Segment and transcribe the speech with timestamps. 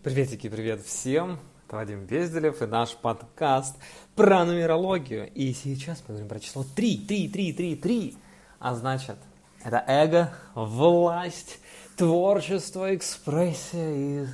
[0.00, 1.40] Приветики, привет всем!
[1.66, 3.74] Это Вадим Безделев и наш подкаст
[4.14, 5.28] про нумерологию.
[5.32, 8.16] И сейчас мы говорим про число 3, 3, 3, 3, 3.
[8.60, 9.16] А значит,
[9.64, 11.58] это эго, власть,
[11.96, 14.26] творчество, экспрессия и,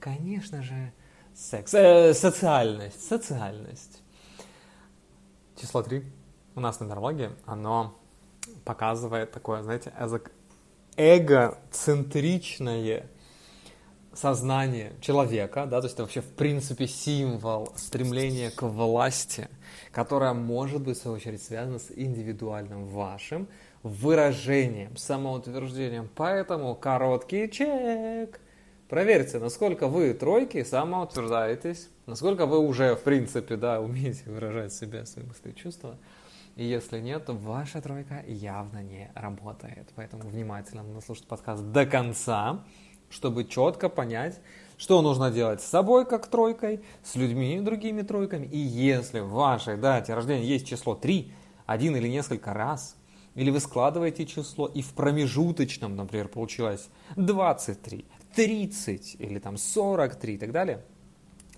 [0.00, 0.92] конечно же,
[1.34, 4.02] секс, э, социальность, социальность.
[5.58, 6.04] Число 3
[6.56, 7.98] у нас в нумерологии, оно
[8.66, 9.94] показывает такое, знаете,
[10.98, 13.08] эгоцентричное
[14.12, 19.48] сознание человека, да, то есть это вообще в принципе символ стремления к власти,
[19.92, 23.48] которое может быть в свою очередь связано с индивидуальным вашим
[23.82, 26.08] выражением, самоутверждением.
[26.14, 28.40] Поэтому короткий чек.
[28.88, 35.24] Проверьте, насколько вы тройки самоутверждаетесь, насколько вы уже в принципе да, умеете выражать себя, свои
[35.24, 35.96] мысли и чувства.
[36.56, 39.88] И если нет, то ваша тройка явно не работает.
[39.94, 42.64] Поэтому внимательно надо слушать подкаст до конца
[43.10, 44.40] чтобы четко понять,
[44.78, 48.46] что нужно делать с собой как тройкой, с людьми другими тройками.
[48.46, 51.30] И если в вашей дате рождения есть число 3,
[51.66, 52.96] один или несколько раз,
[53.34, 60.38] или вы складываете число, и в промежуточном, например, получилось 23, 30 или там 43 и
[60.38, 60.82] так далее,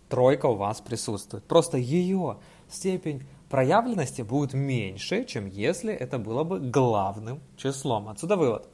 [0.09, 1.45] тройка у вас присутствует.
[1.45, 8.09] Просто ее степень проявленности будет меньше, чем если это было бы главным числом.
[8.09, 8.69] Отсюда вывод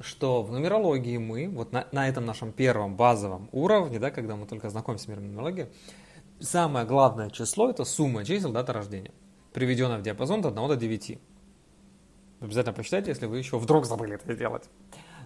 [0.00, 4.46] что в нумерологии мы, вот на, на этом нашем первом базовом уровне, да, когда мы
[4.46, 5.68] только знакомимся с миром нумерологии,
[6.40, 9.12] самое главное число– это сумма чисел даты рождения,
[9.52, 11.18] приведенная в диапазон от 1 до 9.
[12.40, 14.64] Обязательно посчитайте, если вы еще вдруг забыли это сделать.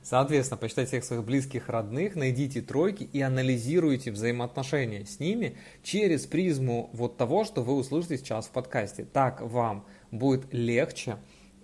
[0.02, 6.90] Соответственно, посчитайте всех своих близких, родных, найдите тройки и анализируйте взаимоотношения с ними через призму
[6.92, 9.04] вот того, что вы услышите сейчас в подкасте.
[9.04, 11.18] Так вам будет легче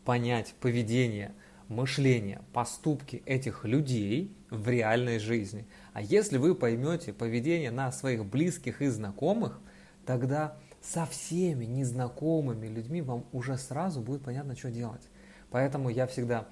[0.04, 1.32] понять поведение–
[1.68, 5.66] мышление, поступки этих людей в реальной жизни.
[5.92, 9.60] А если вы поймете поведение на своих близких и знакомых,
[10.06, 15.02] тогда со всеми незнакомыми людьми вам уже сразу будет понятно, что делать.
[15.50, 16.48] Поэтому я всегда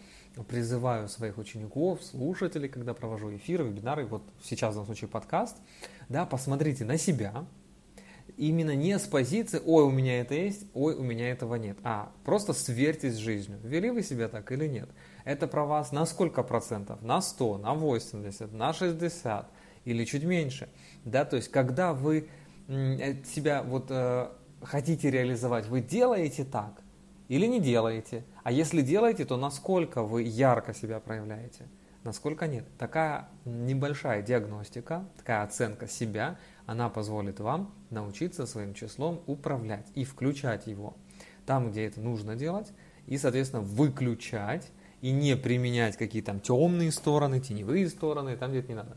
[0.49, 5.57] призываю своих учеников, слушателей, когда провожу эфиры, вебинары, вот сейчас в данном случае подкаст,
[6.09, 7.47] да, посмотрите на себя,
[8.37, 12.13] именно не с позиции «Ой, у меня это есть, ой, у меня этого нет», а
[12.25, 13.59] просто сверьтесь с жизнью.
[13.63, 14.89] Вели вы себя так или нет?
[15.25, 17.03] Это про вас на сколько процентов?
[17.03, 19.51] На 100, на 80, на 60
[19.85, 20.69] или чуть меньше.
[21.05, 22.29] Да, то есть, когда вы
[22.69, 24.29] э, себя вот э,
[24.63, 26.83] хотите реализовать, вы делаете так
[27.29, 28.25] или не делаете?
[28.43, 31.67] А если делаете, то насколько вы ярко себя проявляете?
[32.05, 32.65] Насколько нет?
[32.79, 40.67] Такая небольшая диагностика, такая оценка себя, она позволит вам научиться своим числом управлять и включать
[40.67, 40.97] его
[41.47, 42.73] там, где это нужно делать,
[43.07, 48.69] и, соответственно, выключать и не применять какие-то там темные стороны, теневые стороны, там, где это
[48.69, 48.97] не надо.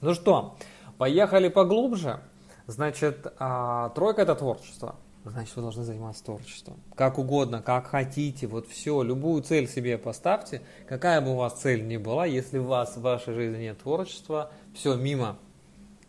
[0.00, 0.58] Ну что,
[0.98, 2.20] поехали поглубже.
[2.66, 4.96] Значит, а, тройка это творчество
[5.30, 6.78] значит вы должны заниматься творчеством.
[6.94, 11.86] Как угодно, как хотите, вот все, любую цель себе поставьте, какая бы у вас цель
[11.86, 15.38] ни была, если у вас в вашей жизни нет творчества, все, мимо,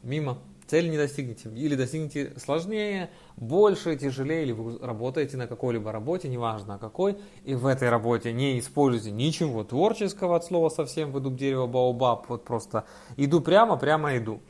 [0.04, 6.28] мимо, цель не достигнете, или достигнете сложнее, больше, тяжелее, или вы работаете на какой-либо работе,
[6.28, 11.36] неважно какой, и в этой работе не используйте ничего творческого от слова совсем, в дуб
[11.36, 12.86] дерева баобаб, вот просто
[13.18, 14.42] иду прямо, прямо иду,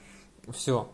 [0.54, 0.90] все,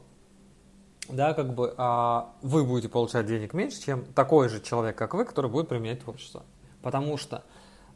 [1.09, 5.25] да, как бы а, вы будете получать денег меньше, чем такой же человек, как вы,
[5.25, 6.43] который будет применять творчество.
[6.81, 7.43] Потому что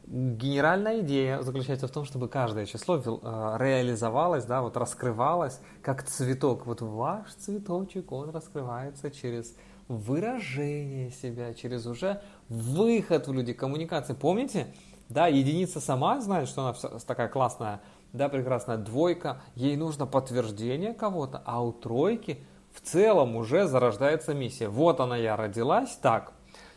[0.06, 6.66] генеральная идея заключается в том, чтобы каждое число а, реализовалось, да, вот раскрывалось, как цветок.
[6.66, 9.54] Вот ваш цветочек, он раскрывается через
[9.88, 14.14] выражение себя, через уже выход в люди, коммуникации.
[14.14, 14.66] Помните?
[15.08, 17.80] Да, единица сама знает, что она такая классная,
[18.12, 22.40] да, прекрасная двойка, ей нужно подтверждение кого-то, а у тройки–
[22.76, 24.68] в целом уже зарождается миссия.
[24.68, 26.32] Вот она я родилась, так,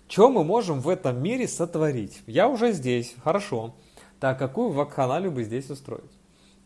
[0.09, 2.23] что мы можем в этом мире сотворить?
[2.25, 3.75] Я уже здесь, хорошо.
[4.19, 6.11] Так, какую вакханалию бы здесь устроить?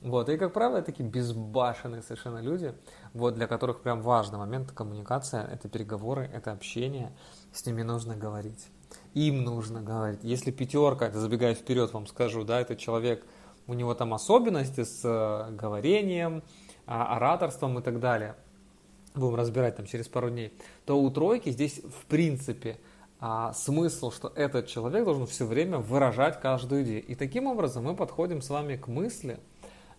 [0.01, 2.73] Вот, и, как правило, такие безбашенные совершенно люди,
[3.13, 7.11] вот, для которых прям важный момент коммуникация, это переговоры, это общение,
[7.51, 8.67] с ними нужно говорить.
[9.13, 10.19] Им нужно говорить.
[10.23, 13.25] Если пятерка, это забегая вперед вам скажу, да, этот человек,
[13.67, 16.43] у него там особенности с э, говорением,
[16.85, 18.35] а, ораторством и так далее–
[19.15, 20.53] будем разбирать там через пару дней,
[20.85, 22.79] то у тройки здесь в принципе
[23.25, 27.05] а, смысл, что этот человек должен все время выражать каждую идею.
[27.05, 29.39] И таким образом мы подходим с вами к мысли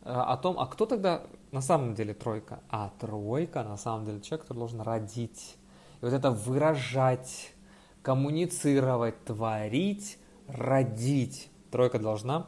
[0.02, 2.60] а, о том, а кто тогда на самом деле тройка?
[2.68, 5.56] А тройка на самом деле человек, который должен родить.
[6.02, 7.54] И вот это выражать,
[8.02, 11.48] коммуницировать, творить, родить.
[11.70, 12.46] Тройка должна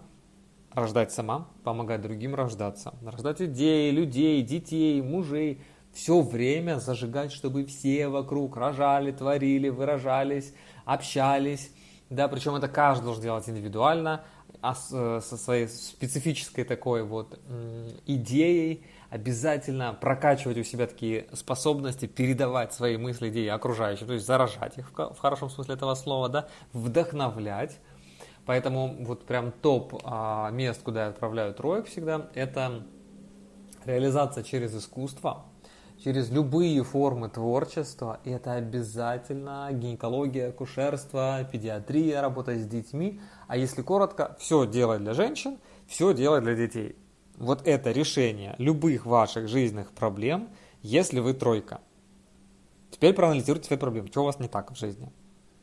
[0.73, 5.63] рождать сама, помогать другим рождаться, рождать идеи, людей, детей, мужей,
[5.97, 10.53] все время зажигать, чтобы все вокруг рожали, творили, выражались,
[10.85, 11.73] общались,
[12.11, 14.23] да, причем это каждый должен делать индивидуально,
[14.61, 17.41] а со своей специфической такой вот
[18.05, 24.77] идеей, обязательно прокачивать у себя такие способности, передавать свои мысли, идеи окружающим, то есть заражать
[24.77, 27.79] их в хорошем смысле этого слова, да, вдохновлять.
[28.45, 32.83] Поэтому вот прям топ а, мест, куда я отправляю троек всегда, это
[33.87, 35.47] реализация через искусство,
[36.03, 38.21] через любые формы творчества.
[38.25, 43.21] И это обязательно гинекология, акушерство, педиатрия, работа с детьми.
[43.49, 46.97] А если коротко, все делать для женщин, все делать для детей.
[47.39, 50.49] Вот это решение любых ваших жизненных проблем,
[50.83, 51.81] если вы тройка.
[52.91, 54.09] Теперь проанализируйте свои проблемы.
[54.09, 55.13] Что у вас не так в жизни?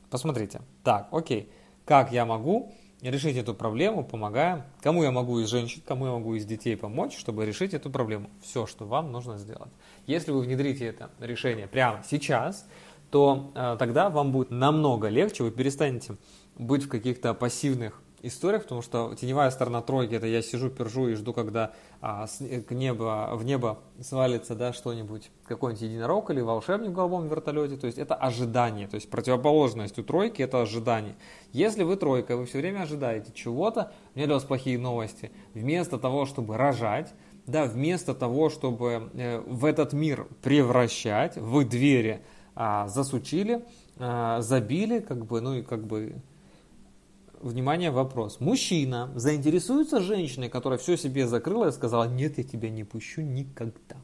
[0.10, 0.62] Посмотрите.
[0.84, 1.52] Так, окей.
[1.86, 2.72] Как я могу
[3.12, 4.66] решить эту проблему, помогая?
[4.82, 8.30] Кому я могу из женщин, кому я могу из детей помочь, чтобы решить эту проблему?
[8.42, 9.72] Все, что вам нужно сделать.
[10.08, 12.68] Если вы внедрите это решение прямо сейчас,
[13.12, 16.16] то э, тогда вам будет намного легче, вы перестанете
[16.58, 21.14] быть в каких-то пассивных историях, потому что теневая сторона тройки это я сижу, пержу и
[21.14, 26.90] жду, когда а, с, к небо, в небо свалится да, что-нибудь, какой-нибудь единорог или волшебник
[26.90, 27.78] в голубом вертолете.
[27.78, 31.16] То есть это ожидание, то есть противоположность у тройки это ожидание.
[31.52, 35.32] Если вы тройка, вы все время ожидаете чего-то, у меня для вас плохие новости.
[35.54, 37.14] Вместо того, чтобы рожать,
[37.46, 42.22] да, вместо того, чтобы э, в этот мир превращать, вы двери
[42.56, 43.66] а, засучили,
[43.98, 46.22] а, забили, как бы, ну и как бы
[47.44, 48.40] внимание, вопрос.
[48.40, 53.98] Мужчина заинтересуется женщиной, которая все себе закрыла и сказала, нет, я тебя не пущу никогда.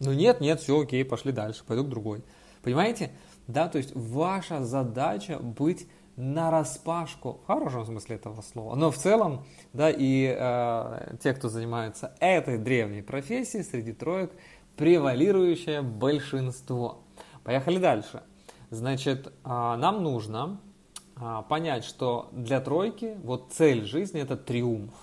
[0.00, 2.22] Ну нет, нет, все окей, пошли дальше, пойду к другой.
[2.62, 3.12] Понимаете?
[3.46, 8.96] Да, то есть ваша задача быть на распашку, в хорошем смысле этого слова, но в
[8.96, 14.32] целом, да, и э, те, кто занимается этой древней профессией, среди троек,
[14.76, 17.02] превалирующее большинство.
[17.44, 18.22] Поехали дальше.
[18.70, 20.58] Значит, э, нам нужно
[21.48, 24.94] понять, что для тройки вот цель жизни это триумф.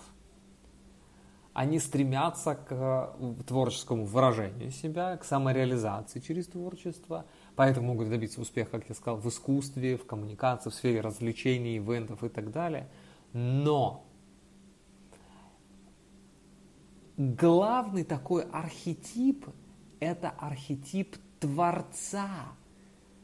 [1.54, 3.16] Они стремятся к
[3.48, 7.26] творческому выражению себя, к самореализации через творчество,
[7.56, 12.24] поэтому могут добиться успеха, как я сказал, в искусстве, в коммуникации, в сфере развлечений, ивентов
[12.24, 12.90] и так далее.
[13.34, 14.04] Но
[17.18, 19.46] главный такой архетип–
[20.00, 22.30] это архетип Творца–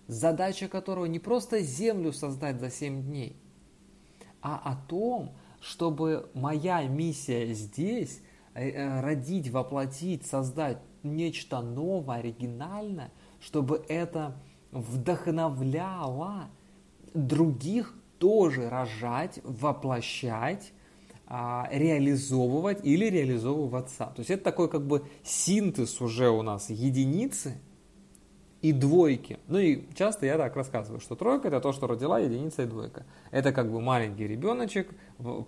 [0.09, 3.37] задача которого не просто землю создать за 7 дней,
[4.41, 8.21] а о том, чтобы моя миссия здесь
[8.55, 14.35] э, э, родить, воплотить, создать нечто новое, оригинальное, чтобы это
[14.71, 16.49] вдохновляло
[17.13, 20.73] других тоже рожать, воплощать,
[21.27, 24.11] а, реализовывать или реализовываться.
[24.15, 27.61] То есть это такой как бы синтез уже у нас единицы–
[28.61, 29.39] и двойки.
[29.47, 33.05] Ну и часто я так рассказываю, что тройка это то, что родила единица и двойка.
[33.31, 34.89] Это как бы маленький ребеночек,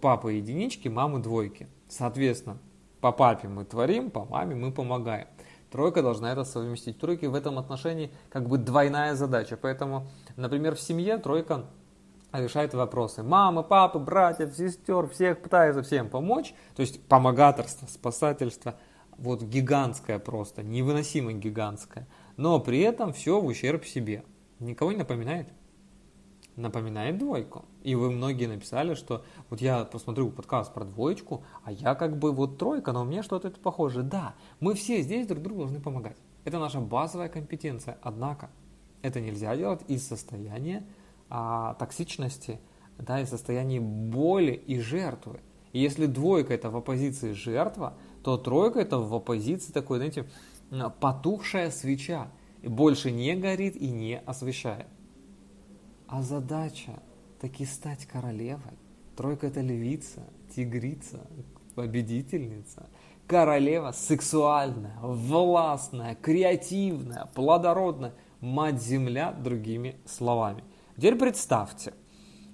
[0.01, 1.67] папа единички, мамы двойки.
[1.89, 2.57] Соответственно,
[3.01, 5.27] по папе мы творим, по маме мы помогаем.
[5.71, 6.99] Тройка должна это совместить.
[6.99, 9.57] Тройки в этом отношении как бы двойная задача.
[9.57, 11.65] Поэтому, например, в семье тройка
[12.33, 13.23] решает вопросы.
[13.23, 16.53] Мамы, папы, братьев, сестер, всех пытается всем помочь.
[16.75, 18.75] То есть помогаторство, спасательство.
[19.17, 22.07] Вот гигантское просто, невыносимо гигантское
[22.41, 24.23] но при этом все в ущерб себе.
[24.59, 25.47] Никого не напоминает?
[26.55, 27.65] Напоминает двойку.
[27.83, 32.31] И вы многие написали, что вот я посмотрю подкаст про двоечку, а я как бы
[32.31, 34.01] вот тройка, но меня что-то это похоже.
[34.01, 36.17] Да, мы все здесь друг другу должны помогать.
[36.43, 37.99] Это наша базовая компетенция.
[38.01, 38.49] Однако
[39.03, 40.83] это нельзя делать из состояния
[41.29, 42.59] а, токсичности,
[42.97, 45.41] да, из состояния боли и жертвы.
[45.73, 47.93] И если двойка это в оппозиции жертва,
[48.23, 50.27] то тройка это в оппозиции такой, знаете,
[50.99, 54.87] потухшая свеча и больше не горит и не освещает.
[56.07, 57.01] А задача
[57.39, 58.73] таки стать королевой.
[59.15, 60.23] Тройка это львица,
[60.55, 61.27] тигрица,
[61.75, 62.89] победительница.
[63.27, 68.13] Королева сексуальная, властная, креативная, плодородная.
[68.39, 70.63] Мать-земля, другими словами.
[70.97, 71.93] Теперь представьте,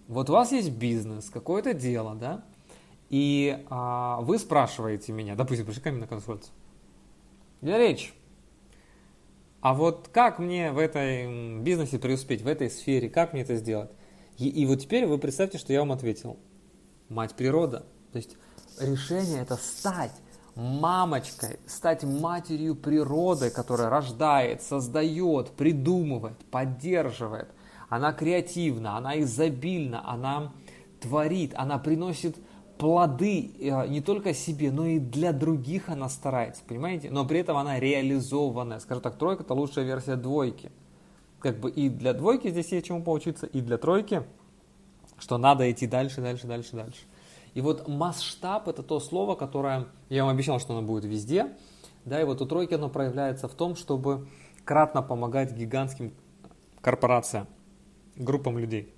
[0.08, 2.44] вот у вас есть бизнес, какое-то дело, да,
[3.10, 6.54] и а, вы спрашиваете меня, допустим, пришли ко мне на консультацию,
[7.62, 8.12] для речи.
[9.62, 13.92] А вот как мне в этой бизнесе преуспеть, в этой сфере, как мне это сделать?
[14.38, 16.38] И, и вот теперь вы представьте, что я вам ответил.
[17.10, 17.86] Мать природа.
[18.12, 18.38] То есть
[18.80, 20.12] решение это стать
[20.56, 27.50] мамочкой, стать матерью природы, которая рождает, создает, придумывает, поддерживает.
[27.90, 30.54] Она креативна, она изобильна, она
[31.00, 32.38] творит, она приносит
[32.77, 37.10] плоды э, не только себе, но и для других она старается, понимаете?
[37.12, 38.79] Но при этом она реализованная.
[38.79, 40.72] Скажем так, тройка это лучшая версия двойки.
[41.39, 44.24] Как бы и для двойки здесь есть чему поучиться, и для тройки,
[45.19, 47.01] что надо идти дальше, дальше, дальше, дальше.
[47.53, 51.55] И вот масштаб это то слово, которое, я вам обещал, что оно будет везде,
[52.05, 54.27] да, и вот у тройки оно проявляется в том, чтобы
[54.63, 56.13] кратно помогать гигантским
[56.81, 57.48] корпорациям,
[58.15, 58.93] группам людей.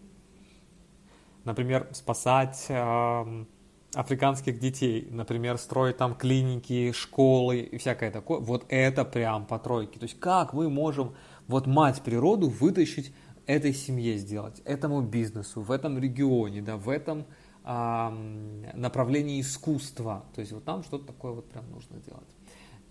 [1.45, 3.45] Например, спасать э,
[3.93, 8.39] африканских детей, например, строить там клиники, школы и всякое такое.
[8.39, 9.99] Вот это прям по тройке.
[9.99, 11.15] То есть как мы можем
[11.47, 13.13] вот мать природу вытащить
[13.47, 17.25] этой семье сделать, этому бизнесу, в этом регионе, да, в этом
[17.65, 20.23] э, направлении искусства.
[20.35, 22.29] То есть вот нам что-то такое вот прям нужно делать.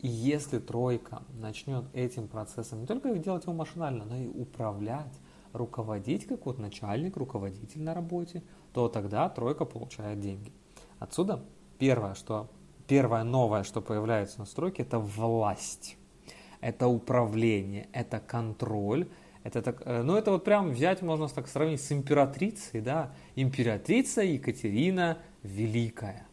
[0.00, 5.14] И если тройка начнет этим процессом не только делать его машинально, но и управлять,
[5.52, 10.52] руководить как вот начальник, руководитель на работе, то тогда тройка получает деньги.
[10.98, 11.44] Отсюда
[11.78, 12.50] первое, что
[12.86, 15.96] первое новое, что появляется на стройке, это власть,
[16.60, 19.08] это управление, это контроль,
[19.44, 24.22] это так, э, ну это вот прям взять можно так сравнить с императрицей, да, императрица
[24.22, 26.28] Екатерина Великая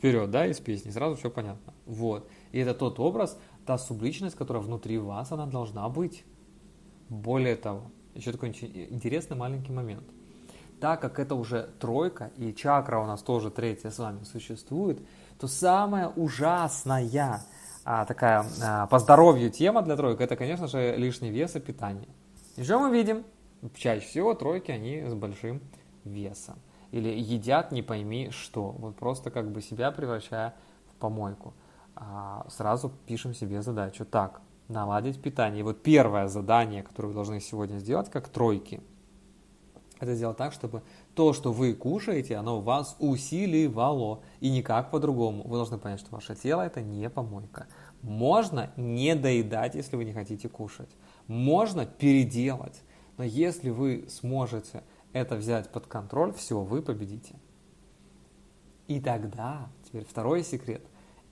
[0.00, 1.74] вперед, да, из песни, сразу все понятно.
[1.84, 2.26] Вот.
[2.52, 6.24] И это тот образ, та субличность, которая внутри вас, она должна быть.
[7.10, 10.04] Более того, еще такой интересный маленький момент.
[10.80, 15.00] Так как это уже тройка, и чакра у нас тоже третья с вами существует,
[15.38, 17.40] то самая ужасная
[17.84, 22.08] а, такая а, по здоровью тема для троек, это, конечно же, лишний вес и питание.
[22.56, 23.24] И что мы видим?
[23.74, 25.60] Чаще всего тройки, они с большим
[26.04, 26.58] весом
[26.92, 30.54] или едят не пойми что, вот просто как бы себя превращая
[30.92, 31.54] в помойку.
[31.94, 34.04] А сразу пишем себе задачу.
[34.04, 35.60] Так, наладить питание.
[35.60, 38.80] И вот первое задание, которое вы должны сегодня сделать, как тройки,
[40.00, 40.82] это сделать так, чтобы
[41.14, 44.20] то, что вы кушаете, оно вас усиливало.
[44.40, 45.46] И никак по-другому.
[45.46, 47.66] Вы должны понять, что ваше тело это не помойка.
[48.02, 50.88] Можно не доедать, если вы не хотите кушать.
[51.26, 52.82] Можно переделать.
[53.18, 57.34] Но если вы сможете это взять под контроль, все, вы победите.
[58.88, 60.82] И тогда, теперь второй секрет,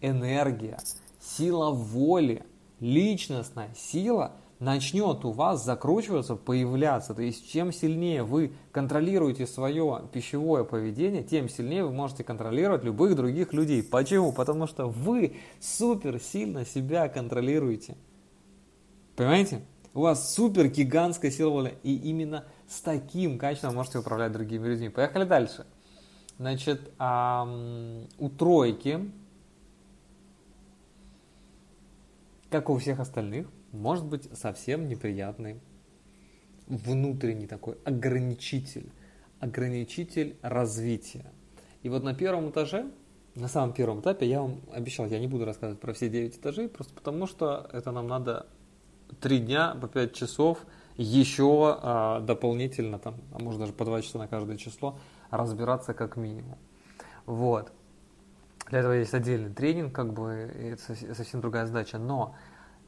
[0.02, 0.78] энергия,
[1.20, 2.44] сила воли,
[2.80, 7.14] личностная сила начнет у вас закручиваться, появляться.
[7.14, 13.14] То есть чем сильнее вы контролируете свое пищевое поведение, тем сильнее вы можете контролировать любых
[13.14, 13.82] других людей.
[13.82, 14.32] Почему?
[14.32, 17.96] Потому что вы супер сильно себя контролируете.
[19.16, 19.62] Понимаете?
[19.94, 21.74] У вас супер гигантская сила воли.
[21.82, 24.88] И именно с таким качеством можете управлять другими людьми.
[24.90, 25.66] Поехали дальше.
[26.38, 29.10] Значит, у тройки,
[32.50, 35.60] как у всех остальных, может быть совсем неприятный
[36.66, 38.90] внутренний такой ограничитель,
[39.40, 41.32] ограничитель развития.
[41.82, 42.90] И вот на первом этаже,
[43.34, 46.68] на самом первом этапе, я вам обещал, я не буду рассказывать про все 9 этажей,
[46.68, 48.46] просто потому что это нам надо
[49.20, 50.66] 3 дня по 5 часов–
[50.98, 54.98] еще а, дополнительно, там, а может даже по 2 часа на каждое число,
[55.30, 56.58] разбираться как минимум.
[57.24, 57.72] Вот.
[58.70, 61.98] Для этого есть отдельный тренинг, как бы, это совсем другая задача.
[61.98, 62.34] Но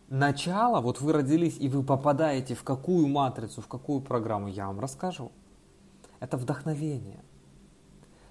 [0.09, 4.81] начало, вот вы родились и вы попадаете в какую матрицу, в какую программу, я вам
[4.81, 5.33] расскажу.
[6.19, 7.23] Это вдохновение.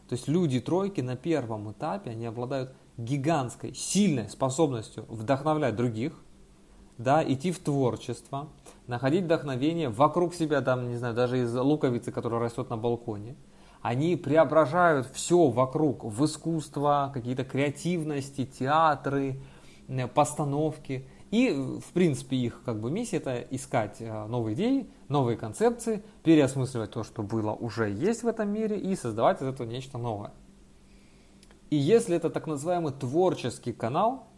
[0.08, 6.20] То есть люди тройки на первом этапе, они обладают гигантской, сильной способностью вдохновлять других,
[6.98, 8.50] да, идти в творчество,
[8.88, 13.36] находить вдохновение вокруг себя, там, не знаю, даже из луковицы, которая растет на балконе.
[13.82, 19.40] Они преображают все вокруг в искусство, какие-то креативности, театры,
[19.88, 21.08] э, постановки.
[21.32, 26.92] И, в принципе, их как бы миссия это искать э, новые идеи, новые концепции, переосмысливать
[26.92, 30.32] то, что было уже есть в этом мире и создавать из этого нечто новое.
[31.70, 34.29] И если это так называемый творческий канал,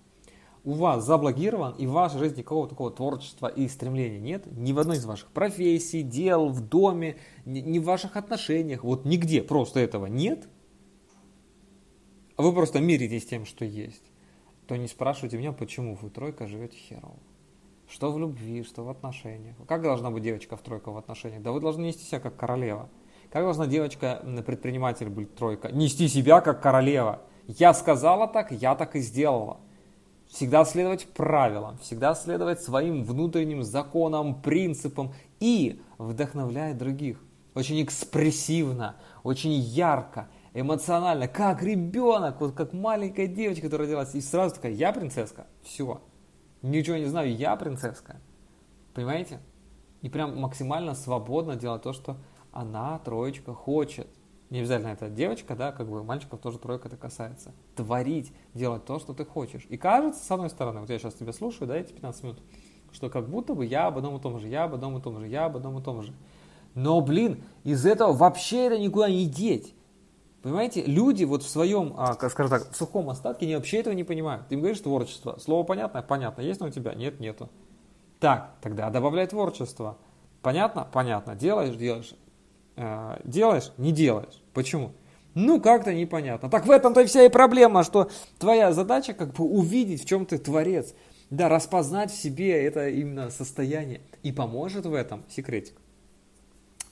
[0.63, 4.79] у вас заблокирован, и в вашей жизни никакого такого творчества и стремления нет, ни в
[4.79, 10.05] одной из ваших профессий, дел, в доме, ни в ваших отношениях, вот нигде просто этого
[10.05, 10.47] нет,
[12.35, 14.03] а вы просто миритесь тем, что есть,
[14.67, 17.19] то не спрашивайте меня, почему вы тройка живете херово.
[17.87, 19.57] Что в любви, что в отношениях.
[19.67, 21.41] Как должна быть девочка в тройка в отношениях?
[21.41, 22.89] Да вы должны нести себя как королева.
[23.31, 25.69] Как должна девочка, предприниматель быть тройка?
[25.73, 27.21] Нести себя как королева.
[27.47, 29.59] Я сказала так, я так и сделала
[30.31, 37.21] всегда следовать правилам, всегда следовать своим внутренним законам, принципам и вдохновлять других.
[37.53, 44.55] Очень экспрессивно, очень ярко, эмоционально, как ребенок, вот как маленькая девочка, которая родилась, и сразу
[44.55, 46.01] такая, я принцесска, все,
[46.61, 48.21] ничего не знаю, я принцесска,
[48.93, 49.41] понимаете?
[50.01, 52.15] И прям максимально свободно делать то, что
[52.53, 54.07] она, троечка, хочет.
[54.51, 57.53] Не обязательно это девочка, да, как бы мальчиков тоже тройка это касается.
[57.75, 59.65] Творить, делать то, что ты хочешь.
[59.69, 62.39] И кажется, с одной стороны, вот я сейчас тебя слушаю, да, эти 15 минут,
[62.91, 65.17] что как будто бы я об одном и том же, я об одном и том
[65.21, 66.13] же, я об одном и том же.
[66.75, 69.73] Но, блин, из этого вообще это никуда не деть.
[70.41, 74.03] Понимаете, люди вот в своем, а, скажем так, в сухом остатке, они вообще этого не
[74.03, 74.49] понимают.
[74.49, 75.37] Ты им говоришь творчество.
[75.39, 76.01] Слово понятно?
[76.01, 76.41] Понятно.
[76.41, 76.93] Есть оно у тебя?
[76.93, 77.49] Нет, нету.
[78.19, 79.97] Так, тогда добавляй творчество.
[80.41, 80.87] Понятно?
[80.91, 81.35] Понятно.
[81.35, 82.15] Делаешь, делаешь.
[82.75, 84.40] Э, делаешь, не делаешь.
[84.53, 84.93] Почему?
[85.33, 86.49] Ну, как-то непонятно.
[86.49, 90.25] Так в этом-то и вся и проблема, что твоя задача как бы увидеть, в чем
[90.25, 90.93] ты творец.
[91.29, 94.01] Да, распознать в себе это именно состояние.
[94.23, 95.75] И поможет в этом секретик.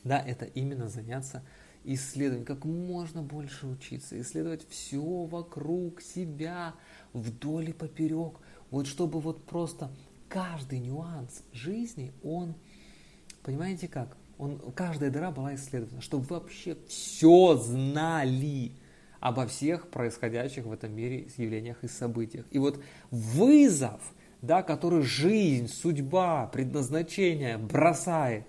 [0.04, 1.44] Да, это именно заняться
[1.84, 6.76] исследованием, как можно больше учиться, исследовать все вокруг себя,
[7.14, 8.40] вдоль и поперек.
[8.72, 9.92] Вот чтобы вот просто
[10.30, 12.56] каждый нюанс жизни, он,
[13.44, 18.72] понимаете как, он, каждая дыра была исследована, чтобы вообще все знали
[19.20, 22.46] обо всех происходящих в этом мире явлениях и событиях.
[22.52, 22.82] И вот
[23.12, 24.02] вызов,
[24.42, 28.46] да, который жизнь, судьба, предназначение бросает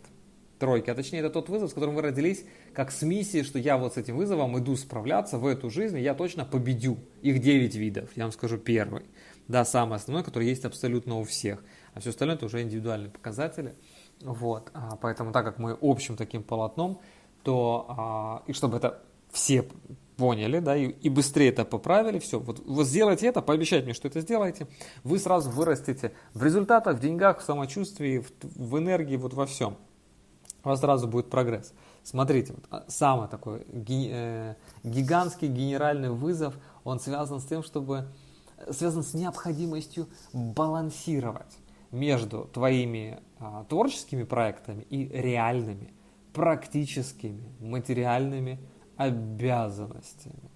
[0.60, 3.76] тройки, а точнее это тот вызов, с которым вы родились, как с миссией, что я
[3.76, 6.98] вот с этим вызовом иду справляться в эту жизнь, и я точно победю.
[7.22, 9.06] Их 9 видов, я вам скажу первый.
[9.48, 11.64] Да, самый основной, который есть абсолютно у всех.
[11.94, 13.74] А все остальное это уже индивидуальные показатели.
[14.22, 17.00] Вот, а, поэтому так как мы общим таким полотном,
[17.42, 19.66] то а, и чтобы это все
[20.16, 24.08] поняли, да, и, и быстрее это поправили, все, вот, вот сделайте это, пообещайте мне, что
[24.08, 24.66] это сделаете,
[25.02, 29.78] вы сразу вырастете в результатах, в деньгах, в самочувствии, в, в энергии, вот во всем.
[30.62, 31.72] У вас сразу будет прогресс.
[32.02, 38.06] Смотрите, вот, а, самый такой э, гигантский генеральный вызов, он связан с тем, чтобы,
[38.70, 41.56] связан с необходимостью балансировать
[41.90, 45.92] между твоими а, творческими проектами и реальными,
[46.32, 48.58] практическими, материальными
[48.96, 50.50] обязанностями.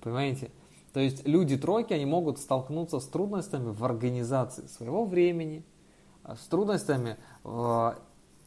[0.00, 0.50] Понимаете?
[0.92, 5.64] То есть люди тройки, они могут столкнуться с трудностями в организации своего времени,
[6.22, 7.96] а, с трудностями в,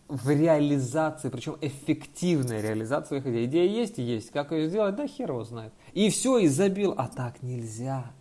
[0.07, 3.45] в реализации, причем эффективной реализации своих идей.
[3.45, 5.73] Идея есть и есть, как ее сделать, да хер его знает.
[5.93, 8.11] И все, и забил, а так нельзя.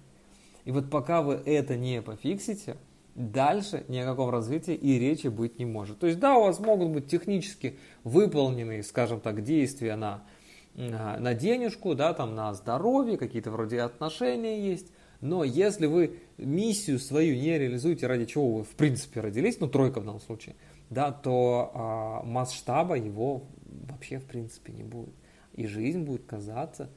[0.64, 2.76] И вот пока вы это не пофиксите,
[3.18, 5.98] дальше ни о каком развитии и речи быть не может.
[5.98, 10.22] То есть да, у вас могут быть технически выполненные, скажем так, действия на,
[10.74, 17.34] на денежку, да, там на здоровье, какие-то вроде отношения есть, но если вы миссию свою
[17.34, 20.54] не реализуете, ради чего вы в принципе родились, ну тройка в данном случае,
[20.88, 23.42] да, то а, масштаба его
[23.90, 25.14] вообще в принципе не будет.
[25.54, 26.88] И жизнь будет казаться,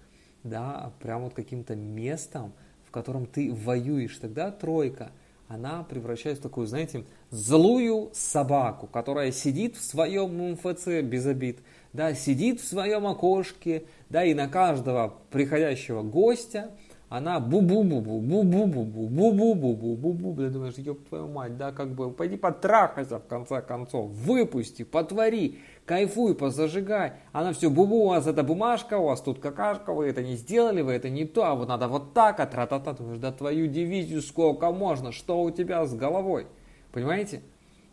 [0.44, 2.54] да, прям вот каким-то местом,
[2.86, 4.16] в котором ты воюешь.
[4.18, 5.10] Тогда тройка–
[5.54, 11.60] она превращается в такую, знаете, злую собаку, которая сидит в своем МФЦ без обид,
[11.92, 16.72] да, сидит в своем окошке, да, и на каждого приходящего гостя
[17.12, 23.20] она бу-бу-бу-бу, бу-бу-бу-бу, бу-бу-бу-бу, бу Ты думаешь, ёб твою мать, да, как бы, пойди потрахайся
[23.20, 27.12] в конце концов, выпусти, потвори, кайфуй, позажигай.
[27.34, 30.82] Она все, бу-бу, у вас эта бумажка, у вас тут какашка, вы это не сделали,
[30.82, 32.94] вы это не то, а вот надо вот так, а тра-та-та.
[32.94, 36.48] Думаешь, да твою дивизию сколько можно, что у тебя с головой?
[36.94, 37.42] Понимаете?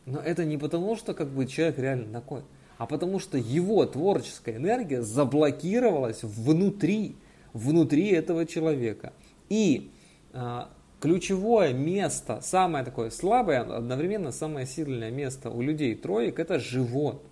[0.07, 2.43] Но это не потому, что как бы человек реально такой,
[2.77, 7.17] а потому что его творческая энергия заблокировалась внутри
[7.53, 9.13] внутри этого человека.
[9.49, 9.91] И
[10.33, 17.25] а, ключевое место, самое такое слабое, одновременно самое сильное место у людей троек, это живот.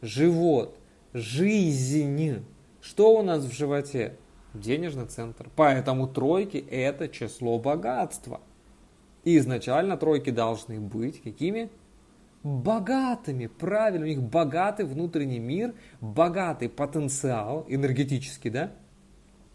[0.00, 0.78] Живот,
[1.12, 2.44] жизнь.
[2.80, 4.16] Что у нас в животе?
[4.54, 5.48] Денежный центр.
[5.56, 8.40] Поэтому тройки это число богатства.
[9.24, 11.70] И изначально тройки должны быть какими?
[12.42, 18.72] Богатыми, правильно, у них богатый внутренний мир, богатый потенциал энергетический, да?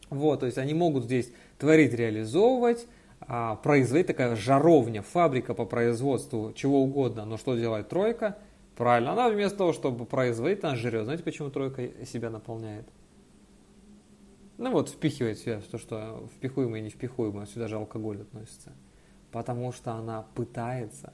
[0.09, 2.87] Вот, то есть они могут здесь творить, реализовывать,
[3.21, 7.25] а, производить такая жаровня, фабрика по производству чего угодно.
[7.25, 8.37] Но что делает тройка?
[8.75, 11.05] Правильно, она вместо того, чтобы производить, она жрет.
[11.05, 12.87] Знаете, почему тройка себя наполняет?
[14.57, 18.71] Ну вот, впихивает себя то, что впихуемое и не впихуемое, сюда же алкоголь относится.
[19.31, 21.13] Потому что она пытается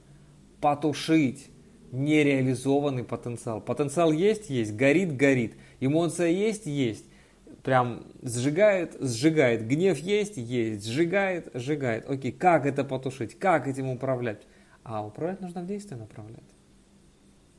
[0.60, 1.50] потушить
[1.92, 3.60] нереализованный потенциал.
[3.60, 5.54] Потенциал есть, есть, горит, горит.
[5.80, 7.04] Эмоция есть, есть.
[7.62, 9.66] Прям сжигает, сжигает.
[9.66, 10.86] Гнев есть, есть.
[10.86, 12.08] Сжигает, сжигает.
[12.08, 13.38] Окей, как это потушить?
[13.38, 14.42] Как этим управлять?
[14.82, 16.42] А управлять нужно в действие направлять.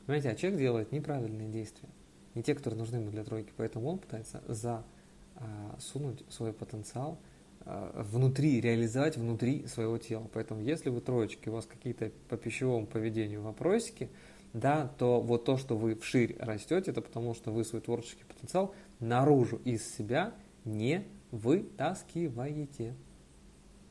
[0.06, 1.88] Понимаете, а человек делает неправильные действия.
[2.34, 3.52] Не те, которые нужны ему для тройки.
[3.56, 7.31] Поэтому он пытается засунуть свой потенциал а,
[7.64, 10.28] внутри, реализовать внутри своего тела.
[10.32, 14.10] Поэтому если вы троечки, у вас какие-то по пищевому поведению вопросики,
[14.52, 18.74] да, то вот то, что вы вширь растете, это потому что вы свой творческий потенциал
[19.00, 22.94] наружу из себя не вытаскиваете.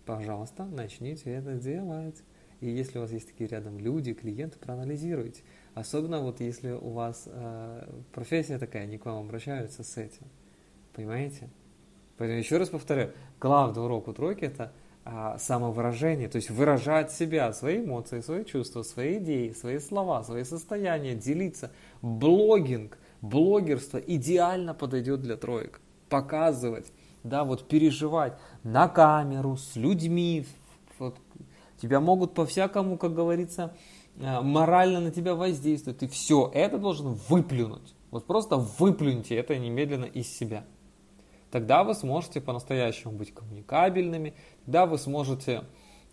[0.05, 2.21] Пожалуйста, начните это делать.
[2.59, 5.41] И если у вас есть такие рядом люди, клиенты, проанализируйте.
[5.73, 10.27] Особенно вот если у вас э, профессия такая, они к вам обращаются с этим.
[10.93, 11.49] Понимаете?
[12.21, 14.71] Поэтому еще раз повторяю, главный урок у тройки это
[15.03, 20.43] а, самовыражение, то есть выражать себя, свои эмоции, свои чувства, свои идеи, свои слова, свои
[20.43, 21.71] состояния, делиться.
[22.03, 25.81] Блогинг, блогерство идеально подойдет для троек.
[26.09, 30.45] Показывать, да, вот переживать на камеру, с людьми.
[30.99, 31.17] Вот,
[31.81, 33.75] тебя могут по-всякому, как говорится,
[34.21, 35.97] а, морально на тебя воздействовать.
[35.97, 37.95] Ты все это должен выплюнуть.
[38.11, 40.65] Вот просто выплюньте это немедленно из себя
[41.51, 44.33] тогда вы сможете по-настоящему быть коммуникабельными,
[44.65, 45.65] тогда вы сможете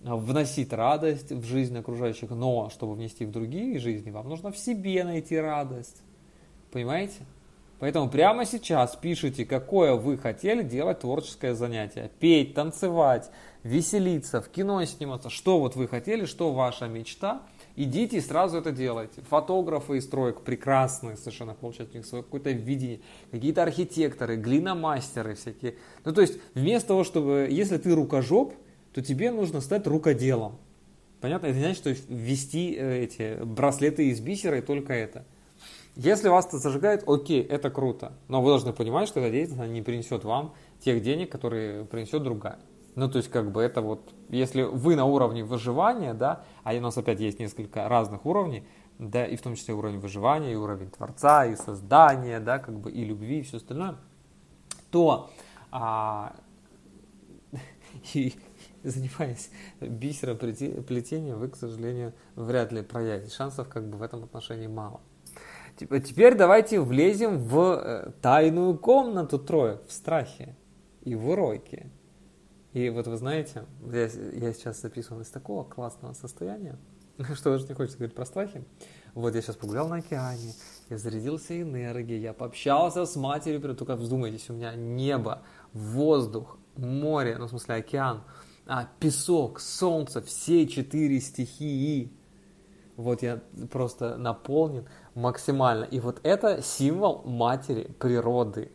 [0.04, 4.58] а, вносить радость в жизнь окружающих, но чтобы внести в другие жизни, вам нужно в
[4.58, 6.02] себе найти радость.
[6.70, 7.26] Понимаете?
[7.78, 12.10] Поэтому прямо сейчас пишите, какое вы хотели делать творческое занятие.
[12.18, 13.30] Петь, танцевать,
[13.62, 15.30] веселиться, в кино сниматься.
[15.30, 17.42] Что вот вы хотели, что ваша мечта–
[17.78, 19.22] идите и сразу это делайте.
[19.22, 25.76] Фотографы из строек прекрасные совершенно получают у них свое какое-то видение, какие-то архитекторы, глиномастеры всякие.
[26.04, 28.54] Ну то есть вместо того, чтобы, если ты рукожоп,
[28.92, 30.58] то тебе нужно стать рукоделом.
[31.20, 31.46] Понятно?
[31.46, 35.24] Это значит, что ввести э, эти браслеты из бисера и только это.
[35.96, 38.12] Если вас это зажигает, окей, это круто.
[38.28, 42.58] Но вы должны понимать, что эта деятельность не принесет вам тех денег, которые принесет другая.
[42.98, 46.80] Ну, то есть, как бы это вот, если вы на уровне выживания, да, а у
[46.80, 48.66] нас опять есть несколько разных уровней,
[48.98, 52.90] да, и в том числе уровень выживания, и уровень Творца, и создания, да, как бы
[52.90, 53.98] и любви, и все остальное,
[54.90, 55.30] то
[55.70, 56.34] а,
[58.14, 58.34] и,
[58.82, 63.32] занимаясь бисероплетением, вы, к сожалению, вряд ли проявите.
[63.32, 65.00] Шансов как бы в этом отношении мало.
[65.76, 70.56] Теперь давайте влезем в э, тайную комнату троек в страхе
[71.04, 71.92] и в уроке.
[72.72, 76.78] И вот вы знаете, я, я сейчас записываю из такого классного состояния,
[77.34, 78.64] что даже не хочется говорить про страхи.
[79.14, 80.52] Вот я сейчас погулял на океане,
[80.90, 87.46] я зарядился энергией, я пообщался с матерью, только вздумайтесь, у меня небо, воздух, море, ну
[87.46, 88.22] в смысле океан,
[88.66, 92.12] а, песок, солнце, все четыре стихии.
[92.96, 95.84] Вот я просто наполнен максимально.
[95.84, 98.72] И вот это символ матери природы.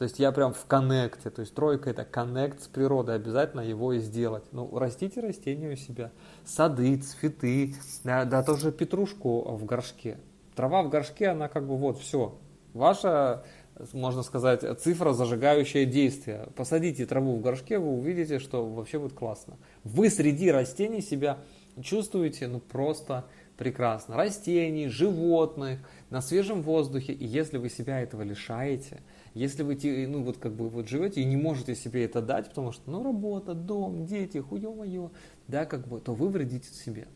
[0.00, 3.92] То есть я прям в коннекте, то есть тройка это коннект с природой, обязательно его
[3.92, 4.44] и сделать.
[4.50, 6.10] Ну, растите растения у себя,
[6.42, 10.16] сады, цветы, да, да тоже петрушку в горшке.
[10.56, 12.34] Трава в горшке, она как бы вот все.
[12.72, 13.44] Ваша,
[13.92, 16.48] можно сказать, цифра зажигающая действие.
[16.56, 19.58] Посадите траву в горшке, вы увидите, что вообще будет классно.
[19.84, 21.36] Вы среди растений себя
[21.82, 23.26] чувствуете, ну просто
[23.58, 24.16] прекрасно.
[24.16, 27.12] Растений, животных, на свежем воздухе.
[27.12, 29.02] И если вы себя этого лишаете,
[29.34, 32.72] если вы ну, вот как бы вот живете и не можете себе это дать, потому
[32.72, 35.10] что ну работа, дом, дети, хуё моё,
[35.48, 37.06] да, как бы, то вы вредите себе.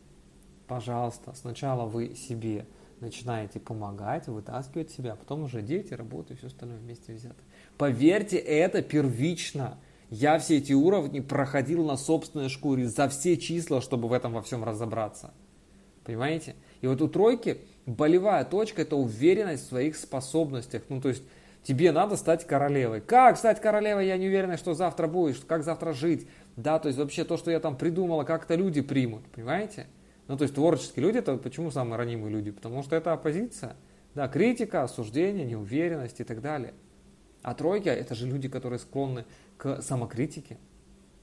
[0.67, 2.65] Пожалуйста, сначала вы себе
[3.01, 7.35] начинаете помогать, вытаскивать себя, а потом уже дети, работа и все остальное вместе взято.
[7.77, 9.77] Поверьте, это первично.
[10.09, 14.41] Я все эти уровни проходил на собственной шкуре за все числа, чтобы в этом во
[14.41, 15.33] всем разобраться.
[16.03, 16.55] Понимаете?
[16.81, 20.83] И вот у тройки болевая точка– это уверенность в своих способностях.
[20.89, 21.23] Ну, то есть
[21.65, 23.01] тебе надо стать королевой.
[23.01, 26.27] Как стать королевой, я не уверен, что завтра будешь, как завтра жить.
[26.55, 29.87] Да, то есть вообще то, что я там придумала, как-то люди примут, понимаете?
[30.27, 32.51] Ну, то есть творческие люди, это почему самые ранимые люди?
[32.51, 33.75] Потому что это оппозиция.
[34.13, 36.73] Да, критика, осуждение, неуверенность и так далее.
[37.41, 39.25] А тройки– это же люди, которые склонны
[39.57, 40.57] к самокритике.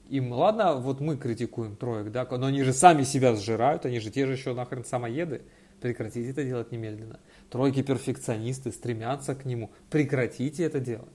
[0.09, 4.11] Им, ладно, вот мы критикуем троек, да, но они же сами себя сжирают, они же
[4.11, 5.41] те же еще нахрен самоеды.
[5.83, 7.19] Прекратите это делать немедленно.
[7.49, 9.69] Тройки перфекционисты стремятся к нему.
[9.89, 11.11] Прекратите это делать.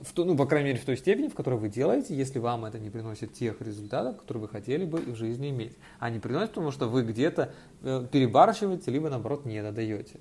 [0.00, 2.64] В то, ну, по крайней мере, в той степени, в которой вы делаете, если вам
[2.64, 5.76] это не приносит тех результатов, которые вы хотели бы в жизни иметь.
[6.00, 10.18] А не приносит, потому что вы где-то э, перебарщиваете, либо, наоборот, не додаете.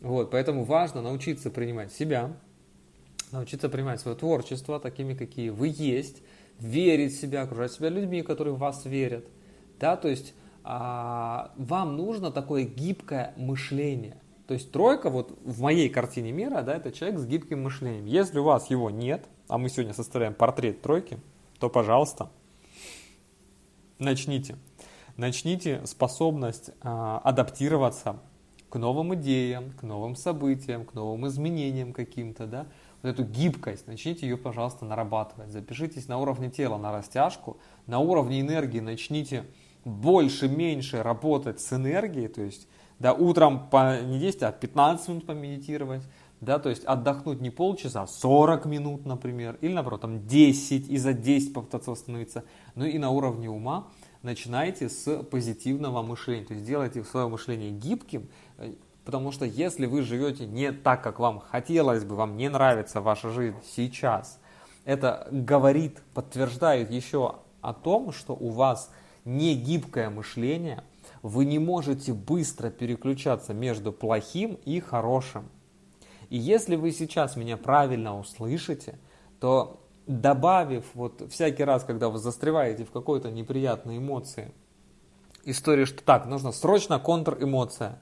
[0.00, 2.36] Вот, поэтому важно научиться принимать себя,
[3.30, 6.20] научиться принимать свое творчество такими, какие вы есть,
[6.58, 9.24] верить в себя, окружать себя людьми, которые в вас верят.
[9.78, 10.34] Да, то есть
[10.66, 14.16] вам нужно такое гибкое мышление.
[14.46, 18.06] То есть тройка, вот в моей картине мира, да, это человек с гибким мышлением.
[18.06, 21.18] Если у вас его нет, а мы сегодня составляем портрет тройки,
[21.58, 22.30] то, пожалуйста,
[23.98, 24.56] начните.
[25.16, 28.18] Начните способность а, адаптироваться
[28.68, 32.66] к новым идеям, к новым событиям, к новым изменениям каким-то, да.
[33.02, 35.50] Вот эту гибкость, начните ее, пожалуйста, нарабатывать.
[35.50, 39.44] Запишитесь на уровне тела на растяжку, на уровне энергии начните
[39.86, 42.66] больше-меньше работать с энергией, то есть
[42.98, 46.02] да, утром по, не 10, а 15 минут помедитировать,
[46.40, 50.98] да, то есть отдохнуть не полчаса, а 40 минут, например, или наоборот, там 10 и
[50.98, 52.44] за 10 попытаться восстановиться,
[52.74, 53.86] ну и на уровне ума
[54.22, 58.72] начинайте с позитивного мышления, то есть делайте свое мышление гибким, э,
[59.04, 63.30] потому что если вы живете не так, как вам хотелось бы, вам не нравится ваша
[63.30, 64.40] жизнь сейчас,
[64.84, 68.90] это говорит, подтверждает еще о том, что у вас
[69.26, 70.82] не гибкое мышление,
[71.20, 75.48] вы не можете быстро переключаться между плохим и хорошим.
[76.30, 78.98] И если вы сейчас меня правильно услышите,
[79.40, 84.52] то добавив вот всякий раз, когда вы застреваете в какой-то неприятной эмоции,
[85.44, 87.98] историю, что так, нужно срочно контр-эмоция,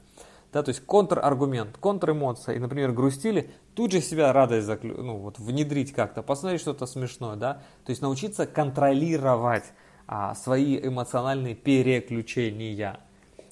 [0.53, 5.39] да, то есть контраргумент, контр-эмоция, и, например, грустили, тут же себя радость заклю, ну, вот,
[5.39, 9.65] внедрить как-то, посмотреть что-то смешное, да, то есть научиться контролировать
[10.07, 13.01] а, свои эмоциональные переключения.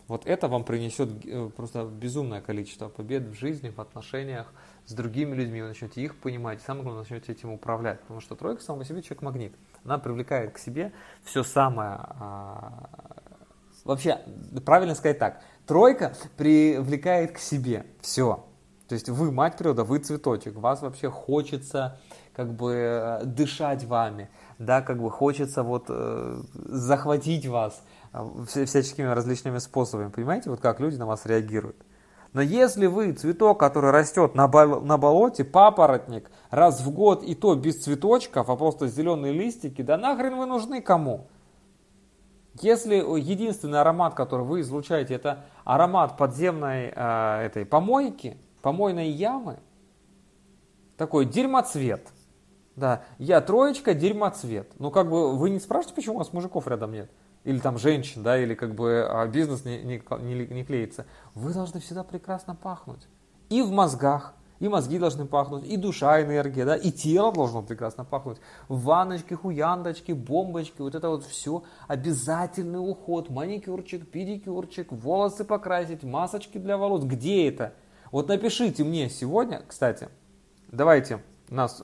[0.08, 4.52] Вот это вам принесет э, просто безумное количество побед в жизни, в отношениях
[4.84, 5.62] с другими людьми.
[5.62, 8.00] Вы начнете их понимать, и самое главное, начнете этим управлять.
[8.00, 9.54] Потому что тройка сама по себе человек-магнит.
[9.84, 10.92] Она привлекает к себе
[11.24, 11.98] все самое...
[12.00, 12.90] А,
[13.84, 14.20] вообще,
[14.66, 15.42] правильно сказать так.
[15.66, 18.44] Тройка привлекает к себе все.
[18.88, 20.56] То есть вы мать природа, вы цветочек.
[20.56, 21.98] Вас вообще хочется
[22.34, 24.28] как бы э, дышать вами.
[24.62, 30.08] Да, как бы хочется вот э, захватить вас а, всяческими различными способами.
[30.08, 31.76] Понимаете, вот как люди на вас реагируют.
[32.32, 37.34] Но если вы цветок, который растет на, бол- на болоте, папоротник, раз в год и
[37.34, 41.26] то без цветочков, а просто зеленые листики, да нахрен вы нужны кому?
[42.60, 49.58] Если единственный аромат, который вы излучаете, это аромат подземной э, этой помойки, помойной ямы,
[50.96, 52.06] такой дерьмоцвет.
[52.76, 54.72] Да, я троечка, дерьмоцвет.
[54.78, 57.10] Ну, как бы, вы не спрашиваете, почему у вас мужиков рядом нет?
[57.44, 61.52] или там женщин, да, или как бы а, бизнес не, не, не, не клеится, вы
[61.52, 63.06] должны всегда прекрасно пахнуть.
[63.48, 68.04] И в мозгах, и мозги должны пахнуть, и душа, энергия, да, и тело должно прекрасно
[68.04, 68.38] пахнуть.
[68.68, 76.76] Ванночки, хуяндочки, бомбочки, вот это вот все, обязательный уход, маникюрчик, педикюрчик, волосы покрасить, масочки для
[76.78, 77.02] волос.
[77.04, 77.74] Где это?
[78.12, 80.08] Вот напишите мне сегодня, кстати,
[80.70, 81.82] давайте, нас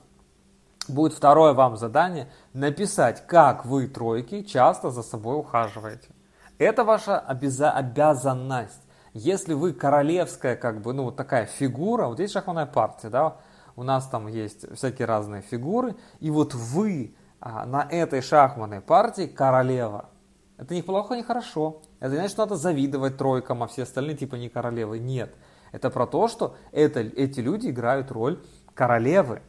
[0.89, 6.09] будет второе вам задание написать, как вы, тройки, часто за собой ухаживаете.
[6.57, 8.81] Это ваша обяза- обязанность.
[9.13, 13.37] Если вы королевская, как бы, ну, вот такая фигура, вот есть шахматная партия, да,
[13.75, 19.27] у нас там есть всякие разные фигуры, и вот вы а, на этой шахматной партии
[19.27, 20.09] королева.
[20.57, 21.81] Это не плохо, не хорошо.
[22.01, 24.99] Это не значит, что надо завидовать тройкам, а все остальные типа не королевы.
[24.99, 25.33] Нет.
[25.71, 29.41] Это про то, что это, эти люди играют роль королевы.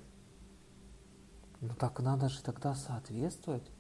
[1.60, 3.70] Ну так надо же тогда соответствовать.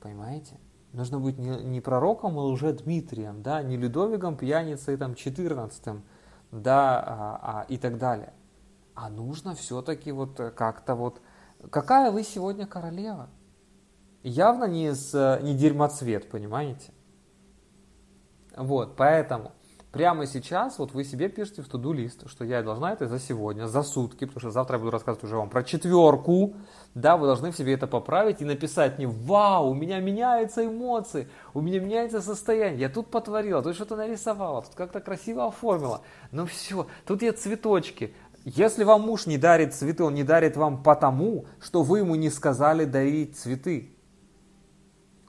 [0.00, 0.58] Понимаете?
[0.92, 6.02] Нужно быть не, не пророком, а уже Дмитрием, да, не Людовиком, пьяницей там 14
[6.50, 8.32] да, а, а, и так далее.
[8.94, 11.20] А нужно все-таки вот как-то вот,
[11.70, 13.28] какая вы сегодня королева?
[14.22, 16.92] Явно не, с, не дерьмоцвет, понимаете?
[18.56, 19.52] Вот, поэтому
[19.92, 23.66] прямо сейчас вот вы себе пишете в туду лист, что я должна это за сегодня,
[23.66, 26.54] за сутки, потому что завтра я буду рассказывать уже вам про четверку,
[26.94, 31.28] да, вы должны в себе это поправить и написать не «Вау, у меня меняются эмоции,
[31.54, 36.46] у меня меняется состояние, я тут потворила, тут что-то нарисовала, тут как-то красиво оформила, ну
[36.46, 38.14] все, тут я цветочки».
[38.44, 42.30] Если вам муж не дарит цветы, он не дарит вам потому, что вы ему не
[42.30, 43.97] сказали дарить цветы.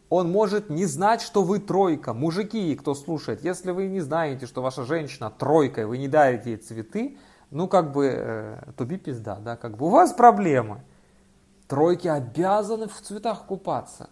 [0.09, 2.13] Он может не знать, что вы тройка.
[2.13, 6.51] Мужики, кто слушает, если вы не знаете, что ваша женщина тройка, и вы не дарите
[6.51, 7.17] ей цветы,
[7.51, 10.83] ну как бы э, туби пизда, да, как бы у вас проблемы.
[11.67, 14.09] Тройки обязаны в цветах купаться.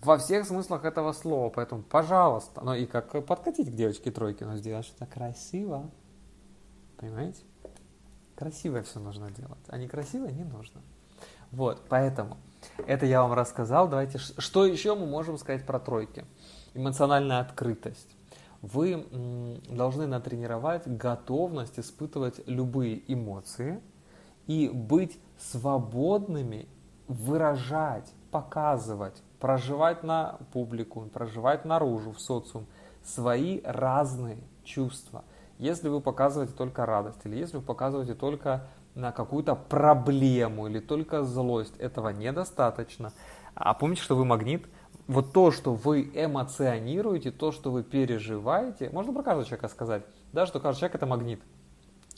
[0.00, 1.50] Во всех смыслах этого слова.
[1.50, 5.90] Поэтому, пожалуйста, ну и как подкатить к девочке тройке, но сделать что-то красиво.
[6.98, 7.42] Понимаете?
[8.36, 10.82] Красивое все нужно делать, а некрасивое не нужно.
[11.50, 12.36] Вот, поэтому
[12.86, 13.88] это я вам рассказал.
[13.88, 16.24] Давайте, что еще мы можем сказать про тройки?
[16.74, 18.16] Эмоциональная открытость.
[18.62, 19.06] Вы
[19.68, 23.80] должны натренировать готовность испытывать любые эмоции
[24.46, 26.66] и быть свободными
[27.06, 32.66] выражать, показывать, проживать на публику, проживать наружу, в социум
[33.02, 35.24] свои разные чувства.
[35.58, 41.22] Если вы показываете только радость, или если вы показываете только на какую-то проблему или только
[41.24, 41.76] злость.
[41.78, 43.12] Этого недостаточно.
[43.54, 44.66] А помните, что вы магнит?
[45.06, 50.02] Вот то, что вы эмоционируете, то, что вы переживаете, можно про каждого человека сказать,
[50.32, 51.40] да, что каждый человек это магнит.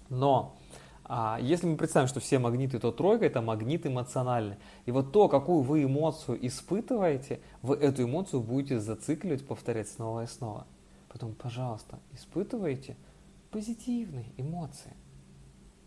[0.09, 0.57] Но
[1.05, 4.57] а, если мы представим, что все магниты, то тройка это магнит эмоциональный.
[4.87, 10.27] И вот то, какую вы эмоцию испытываете, вы эту эмоцию будете зацикливать, повторять снова и
[10.27, 10.67] снова.
[11.09, 12.97] Потом, пожалуйста, испытывайте
[13.51, 14.93] позитивные эмоции.